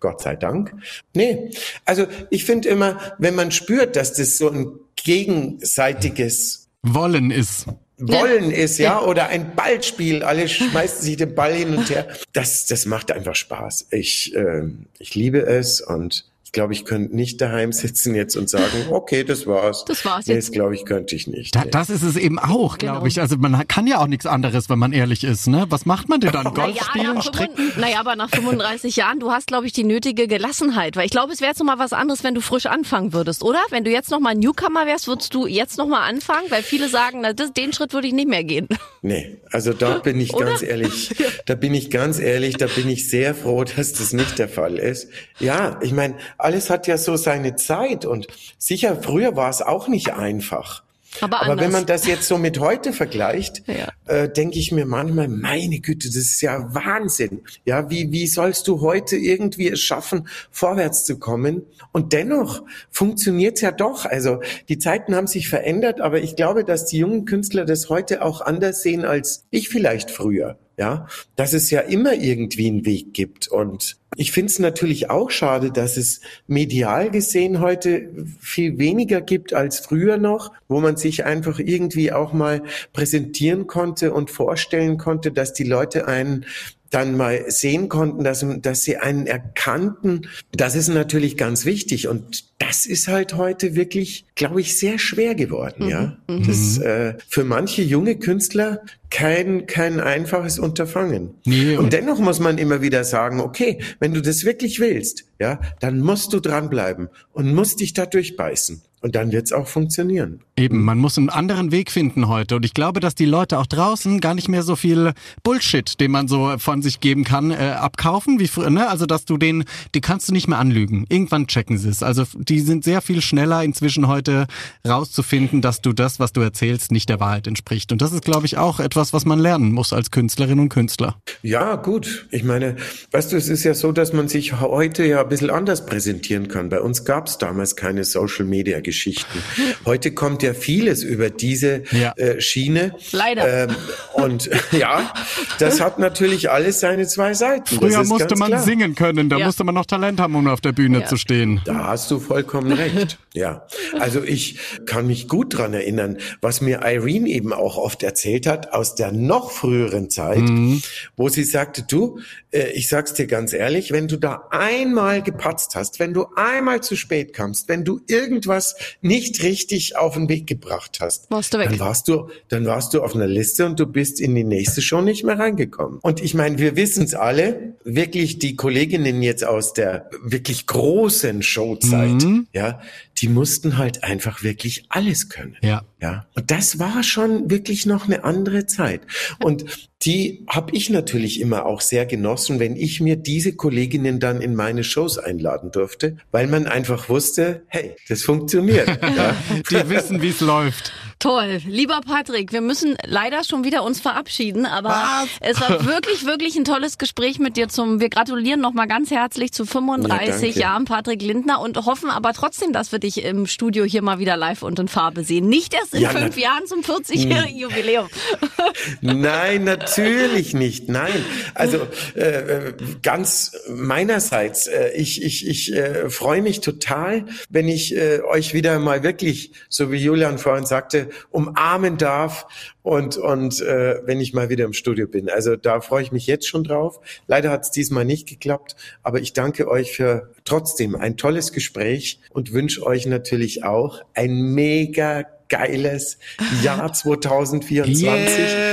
Gott 0.00 0.20
sei 0.20 0.36
Dank. 0.36 0.74
Nee, 1.14 1.50
also 1.84 2.06
ich 2.30 2.44
finde 2.44 2.68
immer, 2.68 3.14
wenn 3.18 3.34
man 3.34 3.50
spürt, 3.50 3.96
dass 3.96 4.12
das 4.12 4.36
so 4.36 4.50
ein 4.50 4.72
gegenseitiges 4.96 6.68
Wollen 6.82 7.30
ist. 7.30 7.66
Wollen 7.98 8.50
ist, 8.50 8.78
ja, 8.78 9.00
oder 9.00 9.28
ein 9.28 9.54
Ballspiel, 9.54 10.24
alle 10.24 10.48
schmeißen 10.48 11.02
sich 11.02 11.16
den 11.16 11.34
Ball 11.34 11.54
hin 11.54 11.76
und 11.76 11.88
her. 11.88 12.08
Das, 12.32 12.66
das 12.66 12.84
macht 12.84 13.12
einfach 13.12 13.36
Spaß. 13.36 13.86
Ich, 13.90 14.34
äh, 14.34 14.64
ich 14.98 15.14
liebe 15.14 15.46
es 15.46 15.80
und 15.80 16.24
glaube, 16.52 16.74
ich 16.74 16.84
könnte 16.84 17.16
nicht 17.16 17.40
daheim 17.40 17.72
sitzen 17.72 18.14
jetzt 18.14 18.36
und 18.36 18.48
sagen, 18.48 18.64
okay, 18.90 19.24
das 19.24 19.46
war's. 19.46 19.84
Das 19.86 20.04
war's 20.04 20.26
jetzt. 20.26 20.50
Nee, 20.50 20.56
glaube 20.56 20.74
ich, 20.74 20.84
könnte 20.84 21.16
ich 21.16 21.26
nicht. 21.26 21.54
Da, 21.54 21.64
das 21.64 21.90
ist 21.90 22.02
es 22.02 22.16
eben 22.16 22.38
auch, 22.38 22.78
genau. 22.78 22.92
glaube 22.92 23.08
ich. 23.08 23.20
Also 23.20 23.36
man 23.38 23.66
kann 23.66 23.86
ja 23.86 23.98
auch 23.98 24.06
nichts 24.06 24.26
anderes, 24.26 24.68
wenn 24.68 24.78
man 24.78 24.92
ehrlich 24.92 25.24
ist. 25.24 25.48
Ne? 25.48 25.66
Was 25.70 25.86
macht 25.86 26.08
man 26.08 26.20
denn 26.20 26.32
dann? 26.32 26.44
Golf 26.54 26.74
naja, 26.74 26.82
spielen, 26.82 27.22
stricken? 27.22 27.72
Naja, 27.78 28.00
aber 28.00 28.16
nach 28.16 28.30
35 28.30 28.96
Jahren, 28.96 29.18
du 29.18 29.30
hast, 29.30 29.46
glaube 29.46 29.66
ich, 29.66 29.72
die 29.72 29.84
nötige 29.84 30.28
Gelassenheit. 30.28 30.96
Weil 30.96 31.06
ich 31.06 31.10
glaube, 31.10 31.32
es 31.32 31.40
wäre 31.40 31.50
jetzt 31.50 31.58
noch 31.58 31.66
mal 31.66 31.78
was 31.78 31.92
anderes, 31.92 32.22
wenn 32.22 32.34
du 32.34 32.40
frisch 32.40 32.66
anfangen 32.66 33.12
würdest, 33.12 33.42
oder? 33.42 33.60
Wenn 33.70 33.84
du 33.84 33.90
jetzt 33.90 34.10
noch 34.10 34.20
mal 34.20 34.34
Newcomer 34.34 34.86
wärst, 34.86 35.08
würdest 35.08 35.34
du 35.34 35.46
jetzt 35.46 35.78
noch 35.78 35.86
mal 35.86 36.06
anfangen? 36.06 36.50
Weil 36.50 36.62
viele 36.62 36.88
sagen, 36.88 37.20
na, 37.22 37.32
das, 37.32 37.52
den 37.52 37.72
Schritt 37.72 37.94
würde 37.94 38.08
ich 38.08 38.12
nicht 38.12 38.28
mehr 38.28 38.44
gehen. 38.44 38.68
Nee, 39.04 39.38
also 39.50 39.72
da 39.72 39.98
bin 39.98 40.20
ich 40.20 40.32
oder? 40.32 40.46
ganz 40.46 40.62
ehrlich, 40.62 41.10
da 41.46 41.56
bin 41.56 41.74
ich 41.74 41.90
ganz 41.90 42.20
ehrlich, 42.20 42.56
da 42.56 42.66
bin 42.68 42.88
ich 42.88 43.10
sehr 43.10 43.34
froh, 43.34 43.64
dass 43.64 43.92
das 43.92 44.12
nicht 44.12 44.38
der 44.38 44.48
Fall 44.48 44.78
ist. 44.78 45.08
Ja, 45.40 45.80
ich 45.82 45.92
meine, 45.92 46.14
alles 46.38 46.70
hat 46.70 46.86
ja 46.86 46.96
so 46.96 47.16
seine 47.16 47.56
Zeit 47.56 48.04
und 48.04 48.28
sicher, 48.58 48.96
früher 49.02 49.34
war 49.34 49.50
es 49.50 49.60
auch 49.60 49.88
nicht 49.88 50.12
einfach. 50.14 50.84
Aber, 51.20 51.42
Aber 51.42 51.60
wenn 51.60 51.70
man 51.70 51.86
das 51.86 52.06
jetzt 52.06 52.26
so 52.26 52.38
mit 52.38 52.58
heute 52.58 52.92
vergleicht, 52.92 53.62
ja. 53.66 53.88
äh, 54.06 54.28
denke 54.28 54.58
ich 54.58 54.72
mir 54.72 54.86
manchmal, 54.86 55.28
meine 55.28 55.80
Güte, 55.80 56.08
das 56.08 56.16
ist 56.16 56.40
ja 56.40 56.74
Wahnsinn. 56.74 57.42
Ja, 57.64 57.90
wie, 57.90 58.12
wie 58.12 58.26
sollst 58.26 58.66
du 58.68 58.80
heute 58.80 59.16
irgendwie 59.16 59.68
es 59.68 59.80
schaffen, 59.80 60.28
vorwärts 60.50 61.04
zu 61.04 61.18
kommen? 61.18 61.62
Und 61.92 62.12
dennoch 62.12 62.62
funktioniert 62.90 63.56
es 63.56 63.62
ja 63.62 63.72
doch. 63.72 64.06
Also 64.06 64.40
die 64.68 64.78
Zeiten 64.78 65.14
haben 65.14 65.26
sich 65.26 65.48
verändert, 65.48 66.00
aber 66.00 66.20
ich 66.20 66.36
glaube, 66.36 66.64
dass 66.64 66.86
die 66.86 66.98
jungen 66.98 67.24
Künstler 67.24 67.64
das 67.64 67.88
heute 67.88 68.22
auch 68.22 68.40
anders 68.40 68.82
sehen 68.82 69.04
als 69.04 69.44
ich 69.50 69.68
vielleicht 69.68 70.10
früher 70.10 70.58
ja, 70.82 71.06
dass 71.36 71.52
es 71.52 71.70
ja 71.70 71.80
immer 71.80 72.14
irgendwie 72.14 72.66
einen 72.66 72.84
Weg 72.84 73.14
gibt. 73.14 73.46
Und 73.46 73.98
ich 74.16 74.32
finde 74.32 74.50
es 74.50 74.58
natürlich 74.58 75.10
auch 75.10 75.30
schade, 75.30 75.70
dass 75.70 75.96
es 75.96 76.20
medial 76.48 77.10
gesehen 77.12 77.60
heute 77.60 78.10
viel 78.40 78.78
weniger 78.78 79.20
gibt 79.20 79.54
als 79.54 79.78
früher 79.78 80.18
noch, 80.18 80.52
wo 80.66 80.80
man 80.80 80.96
sich 80.96 81.24
einfach 81.24 81.60
irgendwie 81.60 82.10
auch 82.10 82.32
mal 82.32 82.64
präsentieren 82.92 83.68
konnte 83.68 84.12
und 84.12 84.30
vorstellen 84.30 84.98
konnte, 84.98 85.30
dass 85.30 85.52
die 85.52 85.64
Leute 85.64 86.08
einen 86.08 86.46
dann 86.90 87.16
mal 87.16 87.50
sehen 87.50 87.88
konnten, 87.88 88.22
dass, 88.22 88.44
dass 88.60 88.82
sie 88.82 88.98
einen 88.98 89.26
erkannten. 89.26 90.28
Das 90.52 90.74
ist 90.74 90.88
natürlich 90.88 91.38
ganz 91.38 91.64
wichtig. 91.64 92.06
Und 92.06 92.44
das 92.58 92.84
ist 92.84 93.08
halt 93.08 93.34
heute 93.34 93.74
wirklich, 93.74 94.26
glaube 94.34 94.60
ich, 94.60 94.78
sehr 94.78 94.98
schwer 94.98 95.34
geworden, 95.34 95.84
mhm. 95.84 95.90
ja. 95.90 96.16
Mhm. 96.28 96.46
Das 96.46 96.78
äh, 96.78 97.14
für 97.28 97.44
manche 97.44 97.82
junge 97.82 98.16
Künstler 98.16 98.82
kein, 99.12 99.66
kein 99.66 100.00
einfaches 100.00 100.58
Unterfangen. 100.58 101.34
Nee, 101.44 101.76
und, 101.76 101.84
und 101.84 101.92
dennoch 101.92 102.18
muss 102.18 102.40
man 102.40 102.56
immer 102.56 102.80
wieder 102.80 103.04
sagen, 103.04 103.40
okay, 103.40 103.78
wenn 104.00 104.14
du 104.14 104.22
das 104.22 104.44
wirklich 104.44 104.80
willst, 104.80 105.24
ja, 105.38 105.60
dann 105.80 106.00
musst 106.00 106.32
du 106.32 106.40
dranbleiben 106.40 107.08
und 107.32 107.54
musst 107.54 107.80
dich 107.80 107.92
da 107.92 108.06
durchbeißen. 108.06 108.82
Und 109.02 109.16
dann 109.16 109.32
wird's 109.32 109.52
auch 109.52 109.66
funktionieren. 109.66 110.42
Eben, 110.56 110.84
man 110.84 110.96
muss 110.96 111.18
einen 111.18 111.28
anderen 111.28 111.72
Weg 111.72 111.90
finden 111.90 112.28
heute. 112.28 112.54
Und 112.54 112.64
ich 112.64 112.72
glaube, 112.72 113.00
dass 113.00 113.16
die 113.16 113.24
Leute 113.24 113.58
auch 113.58 113.66
draußen 113.66 114.20
gar 114.20 114.34
nicht 114.34 114.48
mehr 114.48 114.62
so 114.62 114.76
viel 114.76 115.12
Bullshit, 115.42 115.98
den 115.98 116.12
man 116.12 116.28
so 116.28 116.54
von 116.58 116.82
sich 116.82 117.00
geben 117.00 117.24
kann, 117.24 117.50
äh, 117.50 117.74
abkaufen 117.76 118.38
wie 118.38 118.46
früher. 118.46 118.70
Ne? 118.70 118.88
Also, 118.88 119.06
dass 119.06 119.24
du 119.24 119.38
den, 119.38 119.64
die 119.96 120.00
kannst 120.00 120.28
du 120.28 120.32
nicht 120.32 120.46
mehr 120.46 120.58
anlügen. 120.58 121.04
Irgendwann 121.08 121.48
checken 121.48 121.78
sie 121.78 121.88
es. 121.88 122.04
Also, 122.04 122.24
die 122.36 122.60
sind 122.60 122.84
sehr 122.84 123.02
viel 123.02 123.22
schneller 123.22 123.64
inzwischen 123.64 124.06
heute 124.06 124.46
rauszufinden, 124.86 125.62
dass 125.62 125.80
du 125.80 125.92
das, 125.92 126.20
was 126.20 126.32
du 126.32 126.40
erzählst, 126.40 126.92
nicht 126.92 127.08
der 127.08 127.18
Wahrheit 127.18 127.48
entspricht. 127.48 127.90
Und 127.90 128.02
das 128.02 128.12
ist, 128.12 128.24
glaube 128.24 128.46
ich, 128.46 128.56
auch 128.56 128.78
etwas, 128.78 129.01
was 129.12 129.24
man 129.24 129.38
lernen 129.38 129.72
muss 129.72 129.92
als 129.92 130.10
Künstlerin 130.10 130.60
und 130.60 130.68
Künstler. 130.68 131.16
Ja, 131.42 131.76
gut. 131.76 132.26
Ich 132.30 132.44
meine, 132.44 132.76
weißt 133.10 133.32
du, 133.32 133.36
es 133.36 133.48
ist 133.48 133.64
ja 133.64 133.74
so, 133.74 133.90
dass 133.92 134.12
man 134.12 134.28
sich 134.28 134.60
heute 134.60 135.04
ja 135.04 135.22
ein 135.22 135.28
bisschen 135.28 135.50
anders 135.50 135.86
präsentieren 135.86 136.48
kann. 136.48 136.68
Bei 136.68 136.80
uns 136.80 137.04
gab's 137.04 137.38
damals 137.38 137.76
keine 137.76 138.04
Social 138.04 138.44
Media 138.44 138.80
Geschichten. 138.80 139.38
Heute 139.84 140.12
kommt 140.12 140.42
ja 140.42 140.54
vieles 140.54 141.02
über 141.02 141.30
diese 141.30 141.82
ja. 141.90 142.12
äh, 142.16 142.40
Schiene. 142.40 142.94
Leider. 143.12 143.68
Ähm, 143.68 143.76
und 144.14 144.50
ja, 144.72 145.12
das 145.58 145.80
hat 145.80 145.98
natürlich 145.98 146.50
alles 146.50 146.80
seine 146.80 147.06
zwei 147.06 147.34
Seiten. 147.34 147.76
Früher 147.76 148.04
musste 148.04 148.36
man 148.36 148.48
klar. 148.48 148.62
singen 148.62 148.94
können, 148.94 149.28
da 149.28 149.38
ja. 149.38 149.46
musste 149.46 149.64
man 149.64 149.74
noch 149.74 149.86
Talent 149.86 150.20
haben, 150.20 150.34
um 150.34 150.46
auf 150.46 150.60
der 150.60 150.72
Bühne 150.72 151.00
ja. 151.00 151.06
zu 151.06 151.16
stehen. 151.16 151.60
Da 151.64 151.88
hast 151.88 152.10
du 152.10 152.20
vollkommen 152.20 152.72
recht. 152.72 153.18
Ja, 153.34 153.66
also 153.98 154.22
ich 154.22 154.58
kann 154.84 155.06
mich 155.06 155.26
gut 155.26 155.56
dran 155.56 155.72
erinnern, 155.72 156.18
was 156.42 156.60
mir 156.60 156.82
Irene 156.84 157.30
eben 157.30 157.54
auch 157.54 157.78
oft 157.78 158.02
erzählt 158.02 158.46
hat 158.46 158.74
aus 158.74 158.94
der 158.94 159.10
noch 159.10 159.50
früheren 159.50 160.10
Zeit, 160.10 160.40
mhm. 160.40 160.82
wo 161.16 161.30
sie 161.30 161.44
sagte, 161.44 161.82
du, 161.82 162.18
äh, 162.50 162.70
ich 162.72 162.88
sag's 162.88 163.14
dir 163.14 163.26
ganz 163.26 163.54
ehrlich, 163.54 163.90
wenn 163.90 164.06
du 164.06 164.18
da 164.18 164.48
einmal 164.50 165.22
gepatzt 165.22 165.76
hast, 165.76 165.98
wenn 165.98 166.12
du 166.12 166.26
einmal 166.36 166.82
zu 166.82 166.94
spät 166.94 167.32
kamst, 167.32 167.68
wenn 167.68 167.84
du 167.84 168.00
irgendwas 168.06 168.76
nicht 169.00 169.42
richtig 169.42 169.96
auf 169.96 170.12
den 170.12 170.28
Weg 170.28 170.46
gebracht 170.46 170.98
hast, 171.00 171.30
warst 171.30 171.54
du 171.54 171.58
weg. 171.58 171.70
dann 171.70 171.80
warst 171.80 172.08
du, 172.08 172.28
dann 172.48 172.66
warst 172.66 172.92
du 172.92 173.02
auf 173.02 173.14
einer 173.14 173.26
Liste 173.26 173.64
und 173.64 173.80
du 173.80 173.86
bist 173.86 174.20
in 174.20 174.34
die 174.34 174.44
nächste 174.44 174.82
Show 174.82 175.00
nicht 175.00 175.24
mehr 175.24 175.38
reingekommen. 175.38 176.00
Und 176.02 176.22
ich 176.22 176.34
meine, 176.34 176.58
wir 176.58 176.76
wissen 176.76 177.04
es 177.04 177.14
alle, 177.14 177.76
wirklich 177.82 178.38
die 178.38 178.56
Kolleginnen 178.56 179.22
jetzt 179.22 179.44
aus 179.44 179.72
der 179.72 180.10
wirklich 180.22 180.66
großen 180.66 181.42
Showzeit, 181.42 182.22
mhm. 182.22 182.46
ja, 182.52 182.80
die 183.22 183.28
mussten 183.28 183.78
halt 183.78 184.02
einfach 184.02 184.42
wirklich 184.42 184.84
alles 184.88 185.28
können. 185.28 185.56
Ja. 185.62 185.84
Ja. 186.00 186.26
Und 186.34 186.50
das 186.50 186.80
war 186.80 187.04
schon 187.04 187.48
wirklich 187.48 187.86
noch 187.86 188.06
eine 188.06 188.24
andere 188.24 188.66
Zeit. 188.66 189.02
Und 189.38 189.64
die 190.04 190.44
habe 190.48 190.74
ich 190.74 190.90
natürlich 190.90 191.40
immer 191.40 191.64
auch 191.64 191.80
sehr 191.80 192.04
genossen, 192.04 192.58
wenn 192.58 192.74
ich 192.74 193.00
mir 193.00 193.14
diese 193.14 193.54
Kolleginnen 193.54 194.18
dann 194.18 194.40
in 194.40 194.56
meine 194.56 194.82
Shows 194.82 195.18
einladen 195.18 195.70
durfte, 195.70 196.16
weil 196.32 196.48
man 196.48 196.66
einfach 196.66 197.08
wusste, 197.08 197.62
hey, 197.68 197.94
das 198.08 198.24
funktioniert. 198.24 198.88
ja. 199.16 199.36
Die 199.70 199.88
wissen, 199.88 200.20
wie 200.20 200.30
es 200.30 200.40
läuft. 200.40 200.92
Toll. 201.22 201.60
Lieber 201.68 202.00
Patrick, 202.04 202.52
wir 202.52 202.60
müssen 202.60 202.96
leider 203.06 203.44
schon 203.44 203.62
wieder 203.62 203.84
uns 203.84 204.00
verabschieden, 204.00 204.66
aber 204.66 204.88
Was? 204.88 205.28
es 205.38 205.60
war 205.60 205.86
wirklich, 205.86 206.26
wirklich 206.26 206.56
ein 206.56 206.64
tolles 206.64 206.98
Gespräch 206.98 207.38
mit 207.38 207.56
dir 207.56 207.68
zum, 207.68 208.00
wir 208.00 208.08
gratulieren 208.08 208.60
nochmal 208.60 208.88
ganz 208.88 209.12
herzlich 209.12 209.52
zu 209.52 209.64
35 209.64 210.56
Ja. 210.56 210.62
Jahren 210.62 210.84
Patrick 210.84 211.22
Lindner 211.22 211.60
und 211.60 211.76
hoffen 211.86 212.10
aber 212.10 212.32
trotzdem, 212.32 212.72
dass 212.72 212.90
wir 212.90 212.98
dich 212.98 213.22
im 213.24 213.46
Studio 213.46 213.84
hier 213.84 214.02
mal 214.02 214.18
wieder 214.18 214.36
live 214.36 214.64
und 214.64 214.80
in 214.80 214.88
Farbe 214.88 215.22
sehen. 215.22 215.48
Nicht 215.48 215.74
erst 215.74 215.94
in 215.94 216.00
Ja, 216.00 216.08
fünf 216.08 216.36
Jahren 216.36 216.66
zum 216.66 216.80
40-jährigen 216.80 217.56
Jubiläum. 217.56 218.08
Nein, 219.00 219.62
natürlich 219.62 220.54
nicht. 220.54 220.88
Nein. 220.88 221.24
Also 221.54 221.86
äh, 222.16 222.20
äh, 222.20 222.72
ganz 223.00 223.52
meinerseits, 223.68 224.66
äh, 224.66 224.90
ich, 224.96 225.22
ich, 225.22 225.46
ich 225.46 225.72
äh, 225.72 226.10
freue 226.10 226.42
mich 226.42 226.62
total, 226.62 227.26
wenn 227.48 227.68
ich 227.68 227.94
äh, 227.96 228.22
euch 228.28 228.54
wieder 228.54 228.80
mal 228.80 229.04
wirklich, 229.04 229.52
so 229.68 229.92
wie 229.92 229.98
Julian 229.98 230.38
vorhin 230.38 230.66
sagte, 230.66 231.11
umarmen 231.30 231.96
darf 231.98 232.46
und, 232.82 233.16
und 233.16 233.60
äh, 233.60 234.00
wenn 234.04 234.20
ich 234.20 234.32
mal 234.32 234.48
wieder 234.48 234.64
im 234.64 234.72
Studio 234.72 235.06
bin. 235.06 235.28
Also 235.28 235.56
da 235.56 235.80
freue 235.80 236.02
ich 236.02 236.12
mich 236.12 236.26
jetzt 236.26 236.46
schon 236.46 236.64
drauf. 236.64 237.00
Leider 237.26 237.50
hat 237.50 237.62
es 237.62 237.70
diesmal 237.70 238.04
nicht 238.04 238.28
geklappt, 238.28 238.76
aber 239.02 239.20
ich 239.20 239.32
danke 239.32 239.68
euch 239.68 239.92
für 239.92 240.32
trotzdem 240.44 240.96
ein 240.96 241.16
tolles 241.16 241.52
Gespräch 241.52 242.20
und 242.30 242.52
wünsche 242.52 242.84
euch 242.84 243.06
natürlich 243.06 243.64
auch 243.64 244.00
ein 244.14 244.54
mega 244.54 245.24
geiles 245.52 246.18
Jahr 246.62 246.92
2024. 246.92 248.08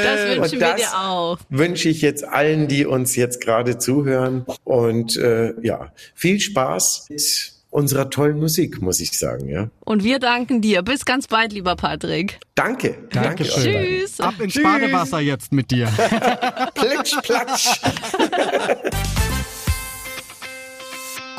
Das 0.04 0.28
wünschen 0.28 0.42
Und 0.42 0.52
wir 0.54 0.60
das 0.60 0.76
dir 0.78 0.98
auch. 0.98 1.38
Wünsche 1.50 1.90
ich 1.90 2.02
jetzt 2.02 2.24
allen, 2.24 2.68
die 2.68 2.86
uns 2.86 3.16
jetzt 3.16 3.42
gerade 3.42 3.78
zuhören. 3.78 4.46
Und 4.64 5.18
äh, 5.18 5.54
ja, 5.62 5.92
viel 6.16 6.40
Spaß 6.40 7.08
mit 7.10 7.59
unserer 7.70 8.10
tollen 8.10 8.40
Musik, 8.40 8.82
muss 8.82 9.00
ich 9.00 9.18
sagen. 9.18 9.48
Ja, 9.48 9.70
Und 9.82 10.04
wir 10.04 10.20
danken 10.20 10.62
dir. 10.62 10.82
Bis 10.82 11.06
ganz 11.06 11.28
bald, 11.28 11.54
lieber 11.54 11.76
Patrick. 11.76 12.40
danke, 12.56 12.98
danke 13.12 13.44
beiden. 13.44 13.86
Tschüss. 13.86 14.20
Ab 14.20 14.40
ins 14.40 14.62
Badewasser 14.62 15.20
jetzt 15.20 15.52
mit 15.52 15.72
dir. 15.72 15.88
Plitsch, 16.76 17.16
platsch. 17.24 17.80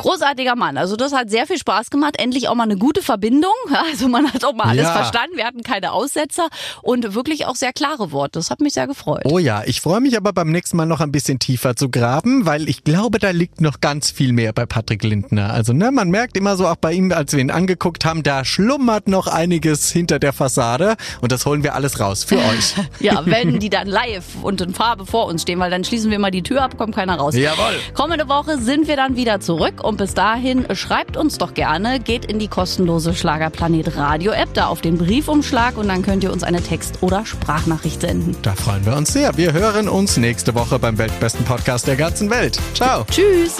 Großartiger 0.01 0.55
Mann. 0.55 0.77
Also 0.77 0.95
das 0.95 1.13
hat 1.13 1.29
sehr 1.29 1.47
viel 1.47 1.57
Spaß 1.57 1.89
gemacht. 1.89 2.15
Endlich 2.19 2.47
auch 2.47 2.55
mal 2.55 2.63
eine 2.63 2.77
gute 2.77 3.01
Verbindung. 3.01 3.51
Also 3.91 4.07
man 4.07 4.31
hat 4.31 4.45
auch 4.45 4.53
mal 4.53 4.65
alles 4.65 4.83
Ja. 4.85 4.93
verstanden. 4.93 5.35
Wir 5.37 5.45
hatten 5.45 5.63
keine 5.63 5.91
Aussetzer 5.91 6.47
und 6.81 7.13
wirklich 7.15 7.45
auch 7.45 7.55
sehr 7.55 7.73
klare 7.73 8.11
Worte. 8.11 8.39
Das 8.39 8.49
hat 8.51 8.59
mich 8.61 8.73
sehr 8.73 8.87
gefreut. 8.87 9.21
Oh 9.25 9.39
ja, 9.39 9.63
ich 9.65 9.81
freue 9.81 9.99
mich 10.01 10.15
aber 10.17 10.33
beim 10.33 10.51
nächsten 10.51 10.77
Mal 10.77 10.85
noch 10.85 11.01
ein 11.01 11.11
bisschen 11.11 11.39
tiefer 11.39 11.75
zu 11.75 11.89
graben, 11.89 12.45
weil 12.45 12.69
ich 12.69 12.83
glaube, 12.83 13.19
da 13.19 13.31
liegt 13.31 13.59
noch 13.59 13.81
ganz 13.81 14.11
viel 14.11 14.33
mehr 14.33 14.53
bei 14.53 14.65
Patrick 14.65 15.03
Lindner. 15.03 15.51
Also 15.53 15.73
ne, 15.73 15.91
man 15.91 16.09
merkt 16.09 16.37
immer 16.37 16.57
so 16.57 16.67
auch 16.67 16.75
bei 16.75 16.93
ihm, 16.93 17.11
als 17.11 17.33
wir 17.33 17.39
ihn 17.39 17.51
angeguckt 17.51 18.05
haben, 18.05 18.23
da 18.23 18.45
schlummert 18.45 19.07
noch 19.07 19.27
einiges 19.27 19.89
hinter 19.91 20.19
der 20.19 20.31
Fassade 20.33 20.95
und 21.21 21.31
das 21.31 21.45
holen 21.45 21.63
wir 21.63 21.75
alles 21.75 21.99
raus 21.99 22.23
für 22.23 22.37
euch. 22.37 22.73
Ja, 22.99 23.23
wenn 23.25 23.59
die 23.59 23.69
dann 23.69 23.87
live 23.87 24.23
und 24.43 24.61
in 24.61 24.73
Farbe 24.73 25.05
vor 25.05 25.25
uns 25.25 25.41
stehen, 25.41 25.59
weil 25.59 25.71
dann 25.71 25.83
schließen 25.83 26.11
wir 26.11 26.19
mal 26.19 26.29
die 26.31 26.43
Tür 26.43 26.61
ab, 26.63 26.77
kommt 26.77 26.93
keiner 26.95 27.15
raus. 27.15 27.35
Jawohl. 27.35 27.73
Kommende 27.93 28.27
Woche 28.29 28.59
sind 28.59 28.87
wir 28.87 28.95
dann 28.95 29.15
wieder 29.15 29.39
zurück 29.39 29.83
und 29.91 29.97
bis 29.97 30.13
dahin 30.13 30.65
schreibt 30.73 31.17
uns 31.17 31.37
doch 31.37 31.53
gerne, 31.53 31.99
geht 31.99 32.23
in 32.23 32.39
die 32.39 32.47
kostenlose 32.47 33.13
Schlagerplanet 33.13 33.97
Radio 33.97 34.31
App, 34.31 34.53
da 34.53 34.67
auf 34.67 34.79
den 34.79 34.97
Briefumschlag 34.97 35.77
und 35.77 35.89
dann 35.89 36.01
könnt 36.01 36.23
ihr 36.23 36.31
uns 36.31 36.43
eine 36.43 36.61
Text- 36.61 36.99
oder 37.01 37.25
Sprachnachricht 37.25 37.99
senden. 37.99 38.37
Da 38.41 38.55
freuen 38.55 38.85
wir 38.85 38.95
uns 38.95 39.11
sehr. 39.11 39.35
Wir 39.35 39.51
hören 39.51 39.89
uns 39.89 40.15
nächste 40.15 40.55
Woche 40.55 40.79
beim 40.79 40.97
weltbesten 40.97 41.43
Podcast 41.43 41.87
der 41.87 41.97
ganzen 41.97 42.29
Welt. 42.29 42.57
Ciao. 42.73 43.03
Tschüss! 43.11 43.57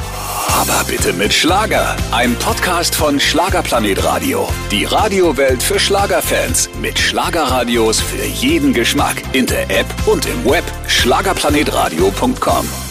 Aber 0.47 0.85
bitte 0.87 1.11
mit 1.11 1.33
Schlager. 1.33 1.97
Ein 2.11 2.33
Podcast 2.35 2.95
von 2.95 3.19
Schlagerplanet 3.19 4.01
Radio. 4.05 4.47
Die 4.71 4.85
Radiowelt 4.85 5.61
für 5.61 5.81
Schlagerfans. 5.81 6.69
Mit 6.81 6.97
Schlagerradios 6.97 7.99
für 7.99 8.25
jeden 8.25 8.73
Geschmack. 8.73 9.21
In 9.33 9.47
der 9.47 9.69
App 9.69 9.87
und 10.05 10.25
im 10.25 10.45
Web. 10.45 10.63
Schlagerplanetradio.com. 10.87 12.90